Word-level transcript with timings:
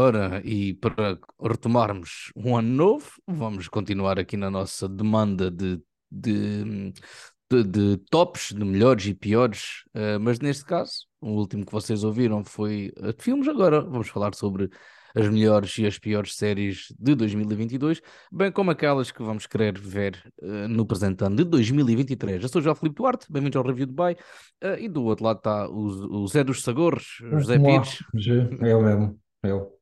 Ora, 0.00 0.40
e 0.46 0.72
para 0.72 1.18
retomarmos 1.38 2.32
um 2.34 2.56
ano 2.56 2.70
novo, 2.70 3.06
vamos 3.26 3.68
continuar 3.68 4.18
aqui 4.18 4.34
na 4.34 4.50
nossa 4.50 4.88
demanda 4.88 5.50
de, 5.50 5.78
de, 6.10 6.94
de, 7.50 7.64
de 7.64 7.96
tops, 8.10 8.54
de 8.54 8.64
melhores 8.64 9.04
e 9.04 9.12
piores, 9.12 9.84
uh, 9.94 10.18
mas 10.18 10.40
neste 10.40 10.64
caso, 10.64 11.04
o 11.20 11.32
último 11.32 11.66
que 11.66 11.72
vocês 11.72 12.02
ouviram 12.02 12.42
foi 12.42 12.90
de 12.98 13.22
filmes, 13.22 13.46
agora 13.46 13.82
vamos 13.82 14.08
falar 14.08 14.34
sobre 14.34 14.70
as 15.14 15.28
melhores 15.28 15.76
e 15.76 15.84
as 15.84 15.98
piores 15.98 16.34
séries 16.34 16.86
de 16.98 17.14
2022, 17.14 18.00
bem 18.32 18.50
como 18.50 18.70
aquelas 18.70 19.10
que 19.10 19.22
vamos 19.22 19.46
querer 19.46 19.78
ver 19.78 20.32
uh, 20.40 20.66
no 20.66 20.86
presente 20.86 21.22
ano 21.24 21.36
de 21.36 21.44
2023. 21.44 22.42
Eu 22.42 22.48
sou 22.48 22.62
João 22.62 22.74
Filipe 22.74 22.96
Duarte, 22.96 23.26
bem-vindos 23.30 23.56
ao 23.56 23.66
Review 23.66 23.84
de 23.84 23.92
Dubai, 23.92 24.16
uh, 24.64 24.78
e 24.78 24.88
do 24.88 25.04
outro 25.04 25.26
lado 25.26 25.36
está 25.36 25.68
o, 25.68 26.22
o 26.22 26.26
Zé 26.26 26.42
dos 26.42 26.62
Sagores, 26.62 27.04
José 27.20 27.58
Pires. 27.58 27.98
É 28.62 28.72
eu 28.72 28.80
mesmo, 28.80 29.20
eu. 29.42 29.79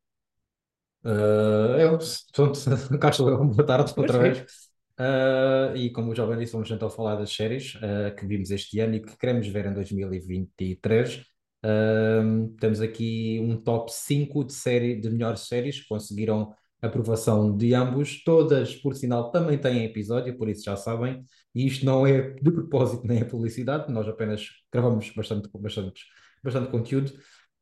Uh, 1.05 1.79
eu, 1.79 1.99
pronto, 2.33 2.59
cá 3.01 3.11
estou 3.11 3.29
eu, 3.29 3.45
boa 3.45 3.67
tarde 3.67 3.93
outra 3.97 4.19
vez. 4.19 4.69
Uh, 4.99 5.77
e 5.77 5.91
como 5.91 6.11
o 6.11 6.15
Jovem 6.15 6.39
disse, 6.39 6.53
vamos 6.53 6.71
então 6.71 6.91
falar 6.91 7.15
das 7.15 7.33
séries 7.33 7.77
uh, 7.77 8.15
que 8.17 8.27
vimos 8.27 8.51
este 8.51 8.81
ano 8.81 8.97
e 8.97 9.01
que 9.01 9.17
queremos 9.17 9.47
ver 9.47 9.67
em 9.67 9.75
2023. 9.75 11.25
Uh, 11.65 12.49
temos 12.61 12.81
aqui 12.81 13.39
um 13.41 13.57
top 13.57 13.93
5 13.93 14.45
de, 14.45 14.53
série, 14.53 15.01
de 15.01 15.09
melhores 15.09 15.43
séries 15.47 15.81
que 15.81 15.89
conseguiram 15.89 16.53
aprovação 16.83 17.57
de 17.57 17.75
ambos. 17.75 18.23
Todas, 18.25 18.75
por 18.75 18.95
sinal, 18.95 19.31
também 19.31 19.57
têm 19.57 19.85
episódio, 19.85 20.37
por 20.37 20.49
isso 20.49 20.65
já 20.65 20.77
sabem. 20.77 21.25
E 21.55 21.67
isto 21.67 21.85
não 21.87 22.05
é 22.05 22.31
de 22.31 22.51
propósito 22.51 23.07
nem 23.07 23.21
é 23.21 23.25
publicidade, 23.25 23.93
nós 23.93 24.09
apenas 24.09 24.49
gravamos 24.73 25.11
bastante, 25.15 25.49
bastante, 25.55 26.03
bastante 26.43 26.71
conteúdo. 26.71 27.13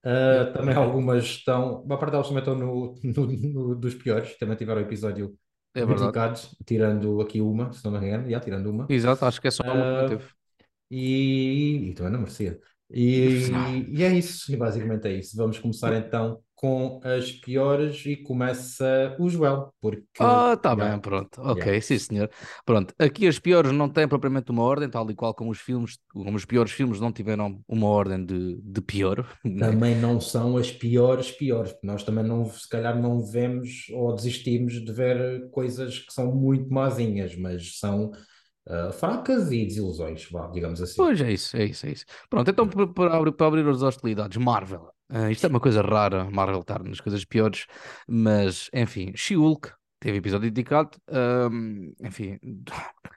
Uh, 0.06 0.52
também 0.52 0.76
algumas 0.76 1.24
estão, 1.24 1.82
uma 1.82 1.98
parte 1.98 2.12
delas 2.12 2.28
também 2.28 2.38
estão 2.38 2.54
no, 2.54 2.94
no, 3.02 3.26
no, 3.26 3.74
dos 3.74 3.92
piores, 3.96 4.38
também 4.38 4.56
tiveram 4.56 4.80
episódio 4.80 5.36
é 5.74 5.84
dedicado, 5.84 6.38
tirando 6.64 7.20
aqui 7.20 7.40
uma, 7.40 7.72
se 7.72 7.84
não 7.84 7.90
me 7.90 8.06
engano, 8.06 8.30
já 8.30 8.38
tirando 8.38 8.70
uma. 8.70 8.86
Exato, 8.88 9.24
acho 9.24 9.40
que 9.40 9.48
é 9.48 9.50
só 9.50 9.64
uma 9.64 9.74
uh, 9.74 10.02
que 10.02 10.16
teve. 10.16 10.24
E, 10.92 11.88
e 11.90 11.94
também 11.94 12.12
não 12.12 12.20
merecia. 12.20 12.60
E, 12.90 13.48
e 13.90 14.02
é 14.02 14.12
isso, 14.16 14.56
basicamente 14.56 15.08
é 15.08 15.18
isso. 15.18 15.36
Vamos 15.36 15.58
começar 15.58 15.92
então 15.94 16.38
com 16.56 17.00
as 17.04 17.30
piores 17.30 18.04
e 18.06 18.16
começa 18.16 19.14
o 19.18 19.28
Joel, 19.28 19.74
porque... 19.78 20.02
Ah, 20.18 20.56
tá 20.56 20.72
yeah. 20.72 20.90
bem, 20.90 21.00
pronto, 21.00 21.38
ok, 21.42 21.64
yeah. 21.64 21.80
sim 21.82 21.98
senhor. 21.98 22.30
Pronto, 22.64 22.94
aqui 22.98 23.28
as 23.28 23.38
piores 23.38 23.72
não 23.72 23.90
têm 23.90 24.08
propriamente 24.08 24.50
uma 24.50 24.62
ordem, 24.62 24.88
tal 24.88 25.08
e 25.10 25.14
qual 25.14 25.34
como 25.34 25.50
os 25.50 25.60
filmes, 25.60 25.98
como 26.08 26.34
os 26.34 26.46
piores 26.46 26.72
filmes 26.72 26.98
não 26.98 27.12
tiveram 27.12 27.60
uma 27.68 27.88
ordem 27.88 28.24
de, 28.24 28.58
de 28.62 28.80
pior. 28.80 29.28
Né? 29.44 29.70
Também 29.70 29.94
não 29.96 30.18
são 30.18 30.56
as 30.56 30.72
piores 30.72 31.30
piores, 31.30 31.74
nós 31.82 32.02
também 32.02 32.24
não, 32.24 32.46
se 32.46 32.68
calhar 32.68 32.98
não 32.98 33.22
vemos 33.22 33.88
ou 33.92 34.14
desistimos 34.14 34.82
de 34.82 34.92
ver 34.92 35.50
coisas 35.50 35.98
que 35.98 36.12
são 36.12 36.34
muito 36.34 36.72
mazinhas, 36.72 37.36
mas 37.36 37.78
são 37.78 38.12
uh, 38.66 38.92
fracas 38.92 39.50
e 39.50 39.64
desilusões, 39.64 40.28
vá, 40.30 40.48
digamos 40.48 40.80
assim. 40.80 40.96
Pois 40.96 41.20
é 41.20 41.32
isso, 41.32 41.56
é 41.56 41.64
isso, 41.64 41.86
é 41.86 41.90
isso. 41.90 42.04
Pronto, 42.28 42.50
então 42.50 42.68
para, 42.68 42.86
para, 42.86 43.16
abrir, 43.16 43.32
para 43.32 43.46
abrir 43.46 43.68
as 43.68 43.82
hostilidades, 43.82 44.36
Marvel. 44.36 44.90
Uh, 45.10 45.30
isto 45.30 45.46
é 45.46 45.48
uma 45.48 45.60
coisa 45.60 45.82
rara, 45.82 46.28
Marvel 46.30 46.60
estar 46.60 46.82
nas 46.82 47.00
coisas 47.00 47.24
piores, 47.24 47.66
mas 48.08 48.68
enfim, 48.72 49.12
She-Hulk 49.14 49.70
teve 50.00 50.18
episódio 50.18 50.50
dedicado, 50.50 50.98
um, 51.50 51.92
enfim, 52.02 52.38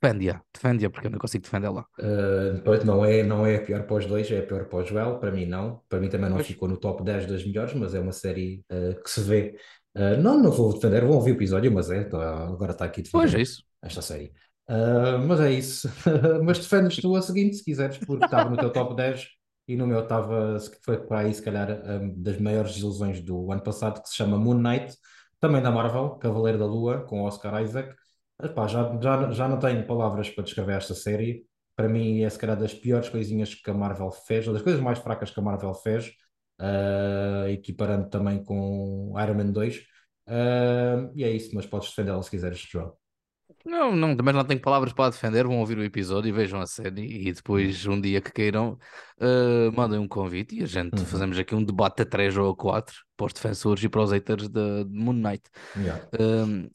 defende-a, 0.00 0.42
defende-a, 0.52 0.90
porque 0.90 1.06
eu 1.06 1.10
não 1.10 1.18
consigo 1.18 1.44
defendê-la. 1.44 1.86
Uh, 1.98 2.84
não, 2.84 3.04
é, 3.04 3.22
não 3.22 3.46
é 3.46 3.56
a 3.56 3.60
pior 3.62 3.84
para 3.84 3.96
os 3.96 4.06
dois, 4.06 4.30
é 4.30 4.38
a 4.38 4.46
pior 4.46 4.64
para 4.66 4.78
o 4.78 4.84
Joel, 4.84 5.18
para 5.18 5.30
mim 5.30 5.46
não, 5.46 5.82
para 5.88 6.00
mim 6.00 6.08
também 6.08 6.30
não 6.30 6.38
ficou 6.40 6.68
no 6.68 6.76
top 6.76 7.02
10 7.02 7.26
das 7.26 7.44
melhores, 7.44 7.74
mas 7.74 7.94
é 7.94 8.00
uma 8.00 8.12
série 8.12 8.64
uh, 8.70 9.00
que 9.02 9.10
se 9.10 9.20
vê 9.20 9.56
Uh, 9.98 10.16
não, 10.22 10.40
não 10.40 10.52
vou 10.52 10.72
defender, 10.72 11.04
vou 11.04 11.16
ouvir 11.16 11.32
o 11.32 11.34
episódio, 11.34 11.72
mas 11.72 11.90
é, 11.90 12.04
tô, 12.04 12.20
agora 12.20 12.70
está 12.70 12.84
aqui 12.84 13.02
defender 13.02 13.20
pois 13.20 13.34
é 13.34 13.40
isso. 13.40 13.64
esta 13.82 14.00
série. 14.00 14.32
Uh, 14.70 15.18
mas 15.26 15.40
é 15.40 15.50
isso. 15.50 15.90
mas 16.44 16.58
defendes 16.58 16.98
tu 16.98 17.16
a 17.16 17.22
seguinte, 17.22 17.56
se 17.56 17.64
quiseres, 17.64 17.98
porque 17.98 18.24
estava 18.24 18.48
no 18.48 18.56
teu 18.56 18.70
top 18.70 18.94
10 18.94 19.26
e 19.66 19.74
no 19.74 19.88
meu 19.88 20.00
estava, 20.00 20.56
foi 20.84 20.98
para 20.98 21.20
aí, 21.20 21.34
se 21.34 21.42
calhar, 21.42 21.82
um, 21.84 22.22
das 22.22 22.38
maiores 22.38 22.74
desilusões 22.74 23.20
do 23.20 23.50
ano 23.50 23.62
passado, 23.62 24.00
que 24.00 24.08
se 24.08 24.14
chama 24.14 24.38
Moon 24.38 24.54
Knight, 24.54 24.94
também 25.40 25.60
da 25.60 25.70
Marvel, 25.70 26.10
Cavaleiro 26.10 26.58
da 26.58 26.66
Lua, 26.66 27.04
com 27.04 27.22
Oscar 27.22 27.60
Isaac. 27.62 27.92
Epá, 28.40 28.68
já, 28.68 28.96
já, 29.02 29.30
já 29.32 29.48
não 29.48 29.58
tenho 29.58 29.84
palavras 29.84 30.30
para 30.30 30.44
descrever 30.44 30.76
esta 30.76 30.94
série. 30.94 31.44
Para 31.74 31.88
mim, 31.88 32.22
é 32.22 32.30
se 32.30 32.38
calhar 32.38 32.56
das 32.56 32.72
piores 32.72 33.08
coisinhas 33.08 33.52
que 33.52 33.68
a 33.68 33.74
Marvel 33.74 34.12
fez, 34.12 34.46
ou 34.46 34.54
das 34.54 34.62
coisas 34.62 34.80
mais 34.80 35.00
fracas 35.00 35.30
que 35.32 35.40
a 35.40 35.42
Marvel 35.42 35.74
fez 35.74 36.12
uh, 36.60 37.48
equiparando 37.48 38.08
também 38.08 38.42
com 38.42 39.14
Iron 39.20 39.34
Man 39.34 39.52
2. 39.52 39.76
Uh, 39.76 39.82
ah, 40.28 41.10
e 41.14 41.24
é 41.24 41.30
isso, 41.30 41.54
mas 41.54 41.66
podes 41.66 41.88
defendê-la 41.88 42.22
se 42.22 42.30
quiseres, 42.30 42.58
João. 42.58 42.92
Não, 43.64 43.94
não, 43.94 44.16
também 44.16 44.32
não 44.32 44.44
tenho 44.44 44.60
palavras 44.60 44.92
para 44.92 45.10
defender. 45.10 45.46
Vão 45.46 45.58
ouvir 45.58 45.78
o 45.78 45.84
episódio 45.84 46.28
e 46.28 46.32
vejam 46.32 46.60
a 46.60 46.66
série. 46.66 47.28
E 47.28 47.32
depois, 47.32 47.86
um 47.86 48.00
dia 48.00 48.20
que 48.20 48.32
queiram, 48.32 48.78
uh, 49.20 49.72
mandem 49.74 49.98
um 49.98 50.08
convite 50.08 50.56
e 50.56 50.62
a 50.62 50.66
gente 50.66 50.98
uhum. 50.98 51.04
fazemos 51.04 51.38
aqui 51.38 51.54
um 51.54 51.64
debate 51.64 52.02
a 52.02 52.06
3 52.06 52.36
ou 52.36 52.50
a 52.50 52.56
4 52.56 52.94
para 53.16 53.26
os 53.26 53.32
defensores 53.32 53.82
e 53.82 53.88
para 53.88 54.02
os 54.02 54.12
haters 54.12 54.48
de, 54.48 54.84
de 54.84 54.98
Moon 54.98 55.12
Knight. 55.12 55.42
Yeah. 55.76 56.02
Uh, 56.14 56.70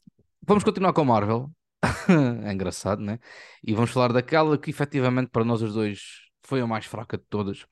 vamos 0.46 0.62
continuar 0.62 0.92
com 0.92 1.04
Marvel. 1.04 1.50
é 2.44 2.52
engraçado, 2.52 3.02
né? 3.02 3.18
E 3.62 3.74
vamos 3.74 3.90
falar 3.90 4.12
daquela 4.12 4.56
que 4.58 4.70
efetivamente 4.70 5.30
para 5.30 5.44
nós 5.44 5.62
os 5.62 5.74
dois 5.74 6.00
foi 6.42 6.60
a 6.60 6.66
mais 6.66 6.86
fraca 6.86 7.16
de 7.16 7.24
todas. 7.28 7.66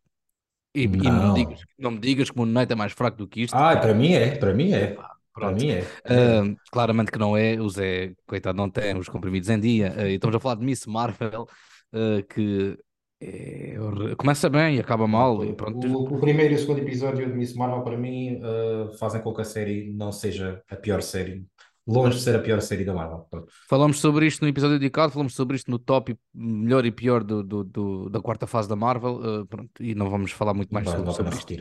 E, 0.74 0.88
não. 0.88 1.04
e 1.04 1.10
não, 1.10 1.28
me 1.28 1.34
digas, 1.34 1.60
não 1.78 1.90
me 1.90 1.98
digas 1.98 2.30
que 2.30 2.36
o 2.36 2.40
Moon 2.40 2.52
Knight 2.52 2.72
é 2.72 2.76
mais 2.76 2.92
fraco 2.92 3.18
do 3.18 3.28
que 3.28 3.42
isto. 3.42 3.54
Ah, 3.54 3.76
para 3.76 3.92
mim 3.92 4.14
é, 4.14 4.36
para 4.36 4.54
mim 4.54 4.72
é. 4.72 4.96
Para 5.34 5.50
mim 5.50 5.70
é. 5.70 5.80
Uh, 5.80 6.56
claramente 6.70 7.10
que 7.10 7.18
não 7.18 7.36
é, 7.36 7.58
o 7.58 7.68
Zé, 7.68 8.12
coitado, 8.26 8.56
não 8.56 8.68
tem 8.68 8.96
os 8.96 9.08
comprimidos 9.08 9.48
em 9.48 9.58
dia. 9.58 9.94
Uh, 9.96 10.06
estamos 10.08 10.36
a 10.36 10.40
falar 10.40 10.56
de 10.56 10.64
Miss 10.64 10.86
Marvel, 10.86 11.48
uh, 11.92 12.22
que 12.28 12.76
é, 13.20 13.76
começa 14.18 14.50
bem 14.50 14.76
e 14.76 14.80
acaba 14.80 15.06
mal. 15.06 15.42
E 15.44 15.54
pronto. 15.54 15.86
O, 15.86 16.16
o, 16.16 16.20
primeiro 16.20 16.52
e 16.52 16.56
o 16.56 16.58
segundo 16.58 16.80
episódio 16.80 17.26
de 17.26 17.32
Miss 17.32 17.54
Marvel, 17.54 17.82
para 17.82 17.96
mim, 17.96 18.40
fazem 18.98 19.22
com 19.22 19.32
que 19.32 19.40
a 19.40 19.44
série 19.44 19.90
não 19.92 20.12
seja 20.12 20.62
a 20.68 20.76
pior 20.76 21.00
série 21.00 21.46
longe 21.86 22.16
de 22.16 22.22
ser 22.22 22.36
a 22.36 22.38
pior 22.38 22.60
série 22.60 22.84
da 22.84 22.94
Marvel. 22.94 23.26
Falamos 23.68 24.00
sobre 24.00 24.26
isto 24.26 24.42
no 24.42 24.48
episódio 24.48 24.78
dedicado, 24.78 25.12
falamos 25.12 25.34
sobre 25.34 25.56
isto 25.56 25.70
no 25.70 25.78
top 25.78 26.16
melhor 26.32 26.84
e 26.84 26.92
pior 26.92 27.24
do, 27.24 27.42
do, 27.42 27.64
do 27.64 28.08
da 28.08 28.20
quarta 28.20 28.46
fase 28.46 28.68
da 28.68 28.76
Marvel, 28.76 29.16
uh, 29.16 29.46
pronto, 29.46 29.70
e 29.80 29.94
não 29.94 30.08
vamos 30.08 30.30
falar 30.30 30.54
muito 30.54 30.72
mais 30.72 30.88
sobre, 30.88 31.12
sobre 31.12 31.34
isto. 31.36 31.52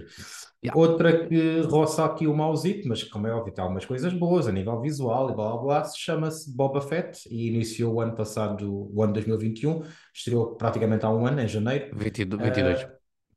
Yeah. 0.63 0.79
Outra 0.79 1.27
que 1.27 1.61
roça 1.61 2.05
aqui 2.05 2.27
o 2.27 2.35
mauzito, 2.35 2.87
mas 2.87 3.03
como 3.03 3.25
é 3.25 3.33
óbvio, 3.33 3.51
tem 3.51 3.63
algumas 3.63 3.83
coisas 3.83 4.13
boas 4.13 4.47
a 4.47 4.51
nível 4.51 4.79
visual 4.79 5.31
e 5.31 5.33
blá 5.33 5.49
blá 5.53 5.57
blá, 5.57 5.83
chama-se 5.95 6.55
Boba 6.55 6.81
Fett 6.81 7.27
e 7.31 7.47
iniciou 7.47 7.95
o 7.95 8.01
ano 8.01 8.15
passado, 8.15 8.87
o 8.93 9.01
ano 9.01 9.13
2021, 9.13 9.81
estreou 10.13 10.55
praticamente 10.55 11.03
há 11.03 11.09
um 11.09 11.25
ano, 11.25 11.41
em 11.41 11.47
janeiro. 11.47 11.89
22. 11.95 12.43
22. 12.43 12.83
Uh, 12.83 12.87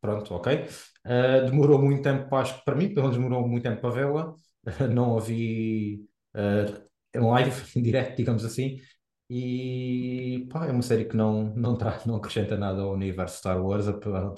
pronto, 0.02 0.34
ok. 0.34 0.66
Uh, 1.06 1.50
demorou 1.50 1.80
muito 1.80 2.02
tempo, 2.02 2.28
para, 2.28 2.46
para 2.46 2.74
mim, 2.74 2.88
pelo 2.88 3.08
menos 3.08 3.16
demorou 3.16 3.48
muito 3.48 3.62
tempo 3.62 3.80
para 3.80 3.90
vê-la. 3.90 4.34
não 4.92 5.16
a 5.16 5.20
vi 5.20 6.06
uh, 6.34 7.24
live, 7.26 7.62
em 7.76 7.82
direto, 7.82 8.16
digamos 8.16 8.44
assim. 8.44 8.78
E 9.30 10.46
pá, 10.50 10.66
é 10.66 10.70
uma 10.70 10.82
série 10.82 11.06
que 11.06 11.16
não, 11.16 11.54
não, 11.54 11.76
traz, 11.76 12.04
não 12.06 12.16
acrescenta 12.16 12.56
nada 12.56 12.82
ao 12.82 12.92
universo 12.92 13.38
Star 13.38 13.62
Wars, 13.62 13.86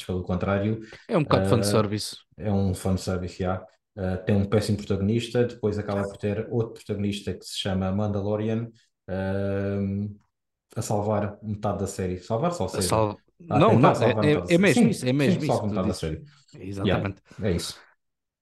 pelo 0.04 0.22
contrário. 0.22 0.80
É 1.08 1.16
um 1.16 1.22
bocado 1.22 1.46
uh, 1.46 1.50
fanservice. 1.50 2.16
É 2.36 2.52
um 2.52 2.74
fanservice, 2.74 3.42
já. 3.42 3.64
Uh, 3.96 4.22
tem 4.24 4.36
um 4.36 4.44
péssimo 4.44 4.76
protagonista, 4.76 5.44
depois 5.44 5.78
acaba 5.78 6.02
por 6.02 6.18
ter 6.18 6.46
outro 6.50 6.74
protagonista 6.74 7.32
que 7.32 7.44
se 7.44 7.58
chama 7.58 7.90
Mandalorian 7.90 8.68
uh, 9.08 10.16
a 10.76 10.82
salvar 10.82 11.38
metade 11.42 11.78
da 11.78 11.86
série. 11.86 12.18
Salvar 12.18 12.53
só 12.53 12.68
seja. 12.68 12.88
Sal... 12.88 13.18
Ah, 13.50 13.59
não, 13.59 13.78
não, 13.78 13.91
é, 13.91 14.32
é, 14.32 14.54
é, 14.54 14.59
mesmo 14.59 14.82
sim, 14.82 14.88
isso, 14.88 15.06
é 15.06 15.12
mesmo 15.12 15.41
sim, 15.42 15.53
isso. 15.53 15.66
metade 15.66 15.88
da 15.88 15.94
série. 15.94 16.22
Exatamente. 16.59 17.22
Yeah, 17.38 17.50
é 17.50 17.53
isso. 17.53 17.85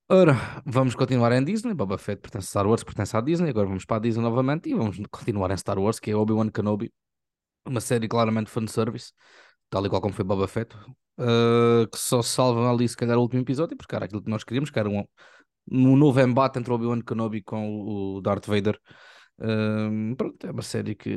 Ora, 0.08 0.34
vamos 0.66 0.94
continuar 0.94 1.32
em 1.32 1.42
Disney. 1.42 1.72
Boba 1.72 1.96
Fett 1.96 2.20
pertence 2.20 2.46
a 2.46 2.50
Star 2.50 2.66
Wars, 2.66 2.84
pertence 2.84 3.16
à 3.16 3.20
Disney. 3.22 3.48
Agora 3.50 3.66
vamos 3.66 3.84
para 3.86 3.96
a 3.96 4.00
Disney 4.00 4.22
novamente 4.22 4.68
e 4.68 4.74
vamos 4.74 4.98
continuar 5.10 5.50
em 5.50 5.56
Star 5.56 5.78
Wars, 5.78 5.98
que 5.98 6.10
é 6.10 6.16
Obi-Wan 6.16 6.50
Kenobi. 6.50 6.92
Uma 7.66 7.80
série 7.80 8.06
claramente 8.06 8.50
fanservice, 8.50 9.12
tal 9.70 9.86
e 9.86 9.88
qual 9.88 10.02
como 10.02 10.12
foi 10.14 10.24
Boba 10.24 10.46
Fett, 10.46 10.76
uh, 10.76 11.88
que 11.90 11.98
só 11.98 12.20
salva 12.20 12.70
ali, 12.70 12.86
se 12.86 12.96
calhar, 12.96 13.16
o 13.16 13.22
último 13.22 13.40
episódio, 13.40 13.74
porque 13.76 13.96
era 13.96 14.04
aquilo 14.04 14.22
que 14.22 14.30
nós 14.30 14.44
queríamos, 14.44 14.70
que 14.70 14.78
era 14.78 14.90
um, 14.90 15.02
um 15.70 15.96
novo 15.96 16.20
embate 16.20 16.58
entre 16.58 16.70
Obi-Wan 16.72 17.00
Kenobi 17.00 17.42
com 17.42 17.80
o 17.80 18.20
Darth 18.20 18.46
Vader. 18.46 18.78
Uh, 19.38 20.14
pronto, 20.16 20.46
é 20.46 20.50
uma 20.50 20.62
série 20.62 20.94
que. 20.94 21.10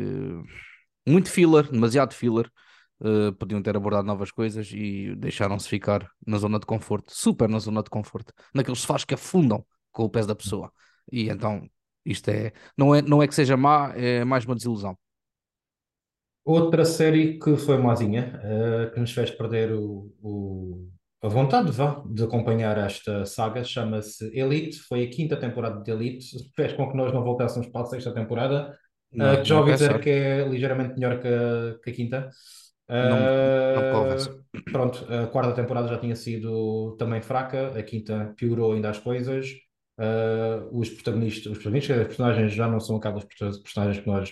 Muito 1.06 1.30
filler, 1.30 1.69
demasiado 1.69 2.13
filler. 2.13 2.50
Uh, 2.99 3.31
podiam 3.33 3.61
ter 3.61 3.77
abordado 3.77 4.07
novas 4.07 4.31
coisas 4.31 4.71
e 4.73 5.15
deixaram-se 5.15 5.69
ficar 5.69 6.09
na 6.25 6.38
zona 6.38 6.59
de 6.59 6.65
conforto, 6.65 7.11
super 7.13 7.47
na 7.47 7.59
zona 7.59 7.83
de 7.83 7.91
conforto, 7.91 8.33
naqueles 8.55 8.79
sofás 8.79 9.05
que 9.05 9.13
afundam 9.13 9.63
com 9.91 10.03
o 10.03 10.09
pés 10.09 10.25
da 10.25 10.33
pessoa. 10.33 10.71
E 11.11 11.29
então, 11.29 11.69
isto 12.03 12.29
é 12.29 12.53
não, 12.75 12.95
é, 12.95 13.01
não 13.01 13.21
é 13.21 13.27
que 13.27 13.35
seja 13.35 13.55
má, 13.55 13.94
é 13.95 14.23
mais 14.23 14.45
uma 14.45 14.55
desilusão. 14.55 14.97
Outra 16.44 16.85
série 16.85 17.38
que 17.38 17.57
foi 17.57 17.77
mazinha, 17.77 18.41
uh, 18.41 18.94
que 18.94 19.00
nos 19.00 19.11
fez 19.11 19.29
perder 19.29 19.73
o, 19.73 20.11
o, 20.21 20.89
a 21.21 21.27
vontade 21.27 21.71
vá, 21.71 22.01
de 22.09 22.23
acompanhar 22.23 22.77
esta 22.77 23.25
saga 23.25 23.63
chama-se 23.63 24.25
Elite, 24.33 24.79
foi 24.79 25.03
a 25.03 25.09
quinta 25.09 25.35
temporada 25.35 25.83
de 25.83 25.91
Elite, 25.91 26.25
fez 26.55 26.71
com 26.73 26.89
que 26.89 26.95
nós 26.95 27.13
não 27.13 27.23
voltássemos 27.23 27.67
para 27.67 27.81
a 27.81 27.85
sexta 27.85 28.13
temporada, 28.13 28.77
Não, 29.11 29.33
uh, 29.33 29.38
que 29.38 29.43
já 29.43 29.55
não 29.55 29.61
ouvi 29.61 29.73
dizer 29.73 30.00
que 30.00 30.09
é 30.09 30.47
ligeiramente 30.47 30.93
melhor 30.93 31.19
que 31.19 31.27
a, 31.27 31.79
que 31.83 31.89
a 31.89 31.93
quinta. 31.93 32.29
Não, 32.89 33.10
não. 33.10 34.16
Uh, 34.16 34.72
pronto, 34.72 35.06
a 35.13 35.28
quarta 35.28 35.54
temporada 35.54 35.88
já 35.88 35.98
tinha 35.98 36.16
sido 36.16 36.95
também 36.98 37.22
fraca, 37.22 37.78
a 37.78 37.84
quinta 37.84 38.34
piorou 38.38 38.74
ainda 38.74 38.89
as 38.89 39.00
coisas. 39.00 39.50
Uh, 40.00 40.69
os 40.80 40.89
protagonistas, 40.89 41.48
os 41.51 41.57
protagonistas, 41.57 41.98
os 41.98 42.07
personagens 42.07 42.54
já 42.54 42.68
não 42.68 42.80
são 42.80 42.98
aquelas 42.98 43.25
perso- 43.25 43.62
personagens 43.63 44.00
que 44.00 44.07
nós, 44.07 44.30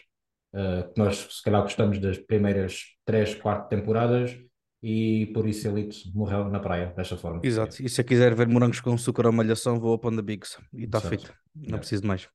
uh, 0.54 0.94
que 0.94 1.00
nós 1.00 1.18
se 1.18 1.44
calhar 1.44 1.62
gostamos 1.64 1.98
das 2.00 2.18
primeiras 2.18 2.84
três, 3.04 3.34
quatro 3.34 3.68
temporadas 3.68 4.38
e 4.84 5.32
por 5.34 5.48
isso 5.48 5.68
Elite 5.68 6.12
morreu 6.16 6.46
na 6.50 6.60
praia 6.60 6.94
desta 6.96 7.18
forma. 7.18 7.42
Exato. 7.44 7.82
E 7.82 7.90
se 7.90 8.00
eu 8.00 8.06
quiser 8.06 8.36
ver 8.36 8.48
morangos 8.48 8.80
com 8.80 8.94
açúcar 8.94 9.26
ou 9.26 9.34
malhação, 9.34 9.80
vou 9.80 9.98
para 9.98 10.16
the 10.16 10.22
Bigs. 10.22 10.58
E 10.72 10.84
está 10.84 11.02
feito. 11.02 11.34
Não 11.56 11.64
Yeah. 11.64 11.78
preciso 11.80 12.02
de 12.04 12.08
mais. 12.08 12.30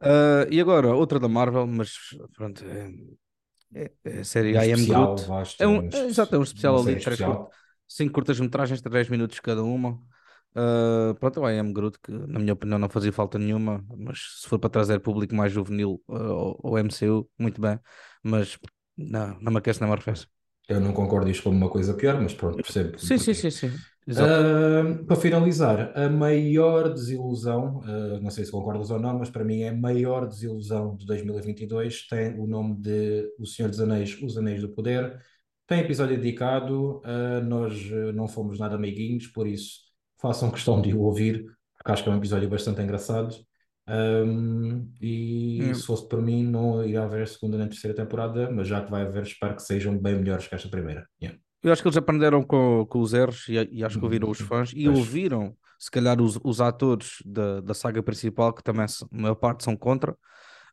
Ah, 0.00 0.46
e 0.50 0.60
agora, 0.60 0.94
outra 0.94 1.18
da 1.18 1.28
Marvel, 1.28 1.66
mas 1.66 1.94
pronto, 2.36 2.62
é, 3.74 3.92
é, 4.04 4.18
é 4.18 4.20
a 4.20 4.24
série 4.24 4.52
Um 4.52 4.60
I 4.62 4.72
Am 4.72 4.86
Groot. 4.86 5.24
vá, 5.26 5.42
isto 5.42 5.62
É 5.62 5.66
é 5.66 5.66
um, 5.66 5.80
é, 5.92 6.06
exato, 6.06 6.34
é 6.36 6.38
um 6.38 6.42
especial 6.42 6.80
ali, 6.80 6.96
três 6.96 7.20
especial. 7.20 7.52
cinco 7.88 8.14
curtas-metragens 8.14 8.80
de 8.82 8.90
10 8.90 9.08
minutos 9.08 9.40
cada 9.40 9.62
uma. 9.62 10.00
Ah, 10.54 11.14
pronto, 11.20 11.40
o 11.40 11.48
I 11.50 11.58
Am 11.58 11.72
Groot, 11.72 11.98
que 12.02 12.10
na 12.12 12.38
minha 12.38 12.52
opinião 12.54 12.78
não 12.78 12.88
fazia 12.90 13.12
falta 13.12 13.38
nenhuma, 13.38 13.84
mas 13.96 14.40
se 14.42 14.48
for 14.48 14.58
para 14.58 14.70
trazer 14.70 15.00
público 15.00 15.34
mais 15.34 15.52
juvenil 15.52 16.02
ao, 16.08 16.60
ao 16.66 16.78
MCU, 16.78 17.28
muito 17.38 17.60
bem, 17.60 17.78
mas 18.22 18.58
não, 18.96 19.38
não 19.40 19.52
me 19.52 19.58
aquece 19.58 19.80
nem 19.80 19.88
me 19.88 19.94
arrefece. 19.94 20.26
Eu 20.68 20.80
não 20.80 20.92
concordo 20.92 21.30
isto 21.30 21.44
como 21.44 21.56
uma 21.56 21.70
coisa 21.70 21.94
pior, 21.94 22.20
mas 22.20 22.34
pronto, 22.34 22.60
percebo 22.60 22.96
Sim, 22.96 23.18
sim, 23.18 23.34
sim, 23.34 23.50
sim, 23.50 23.84
Ah, 24.08 25.04
para 25.06 25.16
finalizar, 25.16 25.92
a 25.96 26.08
maior 26.08 26.92
desilusão, 26.92 27.80
ah, 27.84 28.18
não 28.20 28.30
sei 28.30 28.44
se 28.44 28.50
concordas 28.50 28.90
ou 28.90 28.98
não, 28.98 29.18
mas 29.18 29.30
para 29.30 29.44
mim 29.44 29.60
é 29.62 29.68
a 29.68 29.74
maior 29.76 30.26
desilusão 30.26 30.96
de 30.96 31.06
2022, 31.06 32.06
tem 32.08 32.38
o 32.38 32.46
nome 32.46 32.76
de 32.80 33.32
O 33.38 33.46
Senhor 33.46 33.68
dos 33.68 33.80
Anéis, 33.80 34.20
Os 34.20 34.36
Anéis 34.36 34.60
do 34.60 34.68
Poder. 34.70 35.20
Tem 35.66 35.80
episódio 35.80 36.16
dedicado, 36.20 37.00
ah, 37.04 37.40
nós 37.40 37.74
ah, 37.92 38.12
não 38.12 38.26
fomos 38.28 38.58
nada 38.58 38.76
meiguinhos, 38.76 39.28
por 39.28 39.46
isso 39.46 39.80
façam 40.20 40.50
questão 40.50 40.80
de 40.80 40.92
o 40.94 41.00
ouvir, 41.02 41.44
porque 41.76 41.92
acho 41.92 42.02
que 42.02 42.08
é 42.08 42.12
um 42.12 42.16
episódio 42.18 42.48
bastante 42.48 42.80
engraçado. 42.82 43.34
Ahm, 43.86 44.88
e 45.00 45.70
Hum. 45.70 45.74
se 45.74 45.84
fosse 45.84 46.08
por 46.08 46.22
mim, 46.22 46.44
não 46.44 46.84
iria 46.84 47.02
haver 47.02 47.26
segunda 47.28 47.58
nem 47.58 47.68
terceira 47.68 47.96
temporada, 47.96 48.50
mas 48.50 48.68
já 48.68 48.82
que 48.84 48.90
vai 48.90 49.02
haver, 49.02 49.22
espero 49.24 49.56
que 49.56 49.62
sejam 49.62 49.98
bem 49.98 50.16
melhores 50.16 50.46
que 50.46 50.54
esta 50.54 50.68
primeira. 50.68 51.06
Yeah. 51.20 51.38
Eu 51.62 51.72
acho 51.72 51.82
que 51.82 51.88
eles 51.88 51.96
aprenderam 51.96 52.42
com, 52.42 52.84
com 52.88 53.00
os 53.00 53.12
erros 53.14 53.46
e, 53.48 53.54
e 53.70 53.84
acho 53.84 53.98
que 53.98 54.04
ouviram 54.04 54.28
os 54.30 54.40
Uhum. 54.40 54.46
fãs 54.46 54.72
e 54.74 54.88
ouviram, 54.88 55.56
se 55.78 55.90
calhar, 55.90 56.20
os, 56.20 56.38
os 56.42 56.60
atores 56.60 57.18
da, 57.24 57.60
da 57.60 57.74
saga 57.74 58.02
principal, 58.02 58.52
que 58.52 58.62
também 58.62 58.84
a 58.84 58.88
maior 59.12 59.34
parte 59.36 59.64
são 59.64 59.76
contra. 59.76 60.16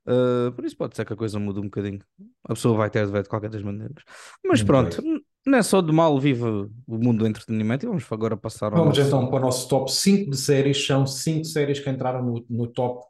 Uh, 0.07 0.51
por 0.53 0.65
isso 0.65 0.75
pode 0.77 0.95
ser 0.95 1.05
que 1.05 1.13
a 1.13 1.15
coisa 1.15 1.37
mude 1.39 1.59
um 1.59 1.63
bocadinho. 1.63 1.99
A 2.45 2.53
pessoa 2.53 2.75
vai 2.75 2.89
ter 2.89 3.05
de 3.05 3.11
ver 3.11 3.21
de 3.23 3.29
qualquer 3.29 3.49
das 3.49 3.61
maneiras. 3.61 4.03
Mas 4.43 4.61
Muito 4.61 4.67
pronto, 4.67 5.03
não 5.45 5.57
é 5.57 5.61
só 5.61 5.81
de 5.81 5.91
mal 5.91 6.19
vive 6.19 6.43
o 6.43 6.69
mundo 6.97 7.19
do 7.19 7.27
entretenimento 7.27 7.85
e 7.85 7.87
vamos 7.89 8.05
agora 8.11 8.35
passar 8.35 8.73
ao 8.73 8.79
Vamos 8.79 8.97
nosso. 8.97 9.07
então 9.07 9.29
para 9.29 9.37
o 9.39 9.41
nosso 9.41 9.67
top 9.69 9.91
5 9.91 10.31
de 10.31 10.37
séries. 10.37 10.83
São 10.85 11.05
5 11.05 11.45
séries 11.45 11.79
que 11.79 11.89
entraram 11.89 12.23
no, 12.23 12.45
no 12.49 12.67
top, 12.67 13.05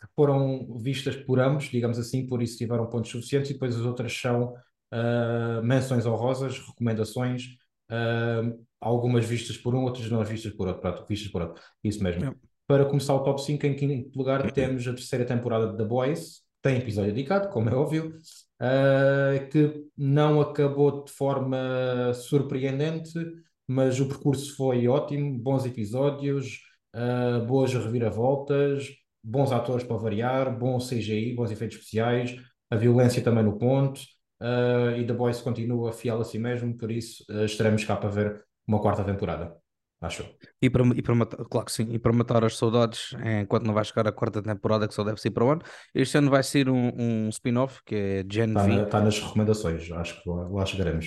que 0.00 0.06
foram 0.16 0.76
vistas 0.80 1.14
por 1.16 1.38
ambos, 1.38 1.64
digamos 1.66 1.98
assim, 1.98 2.26
por 2.26 2.42
isso 2.42 2.58
tiveram 2.58 2.86
pontos 2.88 3.10
suficientes, 3.12 3.50
e 3.50 3.52
depois 3.54 3.76
as 3.76 3.82
outras 3.84 4.12
são 4.18 4.54
ah, 4.92 5.60
menções 5.64 6.04
honrosas, 6.04 6.58
recomendações, 6.58 7.56
ah, 7.90 8.42
algumas 8.80 9.24
vistas 9.24 9.56
por 9.56 9.74
um, 9.74 9.84
outras 9.84 10.10
não 10.10 10.22
vistas 10.22 10.52
por 10.52 10.68
outro. 10.68 11.06
Vistas 11.08 11.30
por 11.30 11.42
outro. 11.42 11.62
Isso 11.82 12.02
mesmo. 12.02 12.36
Para 12.66 12.84
começar 12.84 13.14
o 13.14 13.24
top 13.24 13.42
5, 13.42 13.66
em 13.66 13.74
quinto 13.74 14.16
lugar 14.18 14.50
temos 14.52 14.86
a 14.86 14.92
terceira 14.92 15.24
temporada 15.24 15.68
de 15.68 15.76
The 15.76 15.84
Boys, 15.84 16.42
tem 16.60 16.78
episódio 16.78 17.12
dedicado, 17.12 17.48
como 17.48 17.68
é 17.68 17.74
óbvio, 17.74 18.14
ah, 18.60 19.48
que 19.50 19.86
não 19.96 20.40
acabou 20.40 21.04
de 21.04 21.12
forma 21.12 22.12
surpreendente, 22.14 23.18
mas 23.66 23.98
o 23.98 24.06
percurso 24.06 24.54
foi 24.56 24.86
ótimo, 24.86 25.38
bons 25.38 25.64
episódios, 25.64 26.60
ah, 26.92 27.44
boas 27.46 27.72
reviravoltas, 27.72 28.88
bons 29.24 29.52
atores 29.52 29.84
para 29.84 29.96
variar, 29.96 30.56
bom 30.58 30.78
CGI, 30.78 31.34
bons 31.34 31.50
efeitos 31.50 31.78
especiais, 31.78 32.36
a 32.70 32.76
violência 32.76 33.22
também 33.22 33.44
no 33.44 33.58
ponto, 33.58 34.00
ah, 34.42 34.96
e 34.96 35.06
The 35.06 35.12
Boys 35.12 35.40
continua 35.40 35.92
fiel 35.92 36.20
a 36.20 36.24
si 36.24 36.38
mesmo, 36.38 36.76
por 36.76 36.90
isso 36.90 37.24
ah, 37.30 37.44
estaremos 37.44 37.84
cá 37.84 37.96
para 37.96 38.08
ver 38.10 38.44
uma 38.66 38.80
quarta 38.80 39.04
temporada, 39.04 39.56
acho. 40.00 40.24
E 40.60 40.70
para, 40.70 40.84
e 40.96 41.02
para 41.02 41.14
matar, 41.14 41.36
claro 41.46 41.66
que 41.66 41.72
sim, 41.72 41.88
e 41.92 41.98
para 41.98 42.12
matar 42.12 42.44
as 42.44 42.56
saudades, 42.56 43.14
enquanto 43.42 43.64
não 43.64 43.74
vai 43.74 43.84
chegar 43.84 44.06
a 44.08 44.12
quarta 44.12 44.42
temporada, 44.42 44.86
que 44.88 44.94
só 44.94 45.04
deve 45.04 45.20
ser 45.20 45.30
para 45.30 45.44
o 45.44 45.50
ano, 45.50 45.62
este 45.94 46.18
ano 46.18 46.30
vai 46.30 46.42
ser 46.42 46.68
um, 46.68 46.90
um 46.96 47.28
spin-off 47.28 47.80
que 47.84 47.94
é 47.94 48.24
Gen 48.30 48.54
Está, 48.56 48.62
V. 48.66 48.82
está 48.82 49.00
nas 49.00 49.18
recomendações, 49.20 49.90
acho 49.90 50.22
que 50.22 50.28
lá, 50.28 50.48
lá 50.48 50.66
chegaremos. 50.66 51.06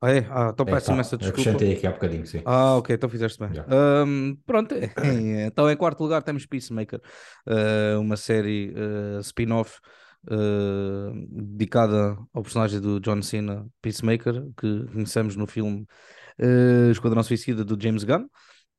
Ah, 0.00 0.10
é? 0.12 0.26
Ah, 0.30 0.50
então 0.52 0.66
É, 0.66 0.70
peço 0.70 0.86
tá, 0.86 0.92
imensa 0.92 1.16
desculpa. 1.16 1.40
acrescentei 1.40 1.72
aqui 1.74 1.86
há 1.86 1.92
bocadinho, 1.92 2.26
sim. 2.26 2.42
Ah, 2.44 2.76
ok, 2.76 2.94
então 2.94 3.08
fizeste 3.08 3.38
bem. 3.38 3.54
Já. 3.54 3.64
Ahm, 3.68 4.36
pronto, 4.44 4.74
então 5.46 5.70
em 5.70 5.76
quarto 5.76 6.02
lugar 6.02 6.22
temos 6.22 6.44
Peacemaker, 6.46 7.00
ah, 7.46 7.98
uma 7.98 8.16
série 8.16 8.74
ah, 8.76 9.20
spin-off 9.20 9.80
ah, 10.30 11.12
dedicada 11.30 12.16
ao 12.32 12.42
personagem 12.42 12.80
do 12.80 13.00
John 13.00 13.22
Cena, 13.22 13.66
Peacemaker, 13.82 14.46
que 14.56 14.86
conhecemos 14.92 15.36
no 15.36 15.46
filme 15.46 15.86
ah, 16.40 16.90
Esquadrão 16.90 17.22
Suicida 17.22 17.64
do 17.64 17.80
James 17.80 18.04
Gunn. 18.04 18.26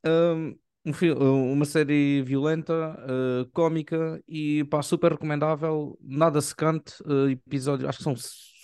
Ahm, 0.06 0.56
um 0.86 0.94
fi- 0.94 1.12
uma 1.12 1.66
série 1.66 2.22
violenta, 2.22 2.74
ah, 2.74 3.46
cómica 3.54 4.22
e 4.28 4.64
pá, 4.66 4.82
super 4.82 5.12
recomendável, 5.14 5.98
nada 6.02 6.40
secante, 6.42 6.94
ah, 7.06 7.30
episódio, 7.32 7.88
acho 7.90 7.98
que 8.00 8.04
são 8.04 8.16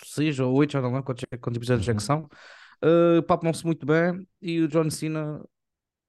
seis 0.04 0.38
ou 0.38 0.52
oito, 0.54 0.72
já 0.72 0.80
não 0.80 0.88
lembro 0.90 1.04
quantos, 1.04 1.24
quantos 1.40 1.56
episódios 1.56 1.88
é 1.88 1.92
que 1.92 1.96
Uhum. 2.00 2.00
são. 2.00 2.28
Uh, 2.84 3.22
papam-se 3.22 3.64
muito 3.64 3.86
bem 3.86 4.26
e 4.42 4.60
o 4.60 4.68
John 4.68 4.90
Cena 4.90 5.40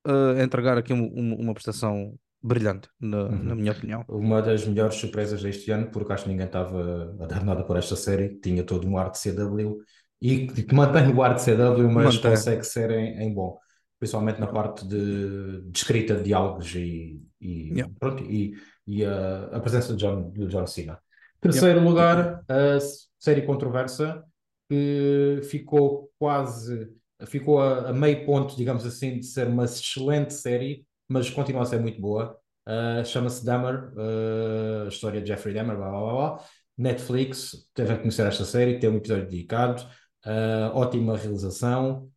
uh, 0.05 0.39
a 0.39 0.43
entregar 0.43 0.77
aqui 0.77 0.91
um- 0.91 1.05
um- 1.15 1.35
uma 1.39 1.53
prestação 1.53 2.13
brilhante, 2.45 2.89
na, 2.99 3.37
na 3.41 3.55
Uhum. 3.55 3.55
minha 3.55 3.71
opinião. 3.71 4.05
Uma 4.07 4.41
das 4.41 4.65
melhores 4.67 4.95
surpresas 4.95 5.41
deste 5.41 5.71
ano, 5.71 5.89
porque 5.91 6.13
acho 6.13 6.23
que 6.25 6.29
ninguém 6.29 6.45
estava 6.45 7.13
a 7.21 7.25
dar 7.25 7.43
nada 7.43 7.63
por 7.63 7.75
esta 7.77 7.95
série, 7.95 8.39
tinha 8.39 8.63
todo 8.63 8.87
um 8.87 8.97
ar 8.97 9.09
de 9.11 9.17
CW 9.19 9.77
e 10.21 10.47
que 10.47 10.73
mantém 10.75 11.11
o 11.13 11.23
ar 11.23 11.33
de 11.35 11.41
CW, 11.41 11.89
mas 11.91 12.15
Mantém. 12.15 12.31
consegue 12.31 12.63
ser 12.63 12.91
em, 12.91 13.19
em 13.23 13.33
bom, 13.33 13.57
principalmente 13.99 14.39
na 14.39 14.47
parte 14.47 14.87
de, 14.87 15.61
de 15.71 15.77
escrita 15.77 16.15
de 16.15 16.23
diálogos 16.23 16.73
e, 16.75 17.19
e, 17.41 17.71
Yeah. 17.75 17.91
pronto, 17.99 18.23
e, 18.23 18.53
e 18.87 19.03
a, 19.03 19.45
a 19.57 19.59
presença 19.59 19.93
de 19.95 19.99
John, 19.99 20.31
de 20.31 20.47
John 20.47 20.67
Cena. 20.67 20.99
Terceiro 21.41 21.79
lugar, 21.83 22.43
a 22.47 22.77
série 23.19 23.41
controversa, 23.41 24.23
que 24.69 25.41
ficou 25.49 26.11
quase, 26.17 26.89
ficou 27.27 27.59
a, 27.61 27.89
a 27.89 27.93
meio 27.93 28.25
ponto, 28.25 28.55
digamos 28.55 28.85
assim, 28.85 29.19
de 29.19 29.25
ser 29.25 29.47
uma 29.47 29.65
excelente 29.65 30.33
série, 30.33 30.85
mas 31.07 31.29
continua 31.29 31.63
a 31.63 31.65
ser 31.65 31.79
muito 31.79 31.99
boa. 31.99 32.37
Uh, 32.67 33.05
chama-se 33.05 33.45
Dahmer, 33.45 33.91
uh, 33.93 34.85
a 34.85 34.87
história 34.87 35.21
de 35.21 35.27
Jeffrey 35.27 35.53
Dahmer, 35.53 35.77
blá 35.77 35.89
blá 35.89 35.99
blá. 35.99 36.13
blá. 36.13 36.43
Netflix, 36.77 37.69
devem 37.75 37.97
conhecer 37.97 38.25
esta 38.27 38.43
série, 38.43 38.79
tem 38.79 38.89
um 38.89 38.97
episódio 38.97 39.25
dedicado, 39.29 39.83
uh, 40.25 40.75
ótima 40.75 41.17
realização, 41.17 42.09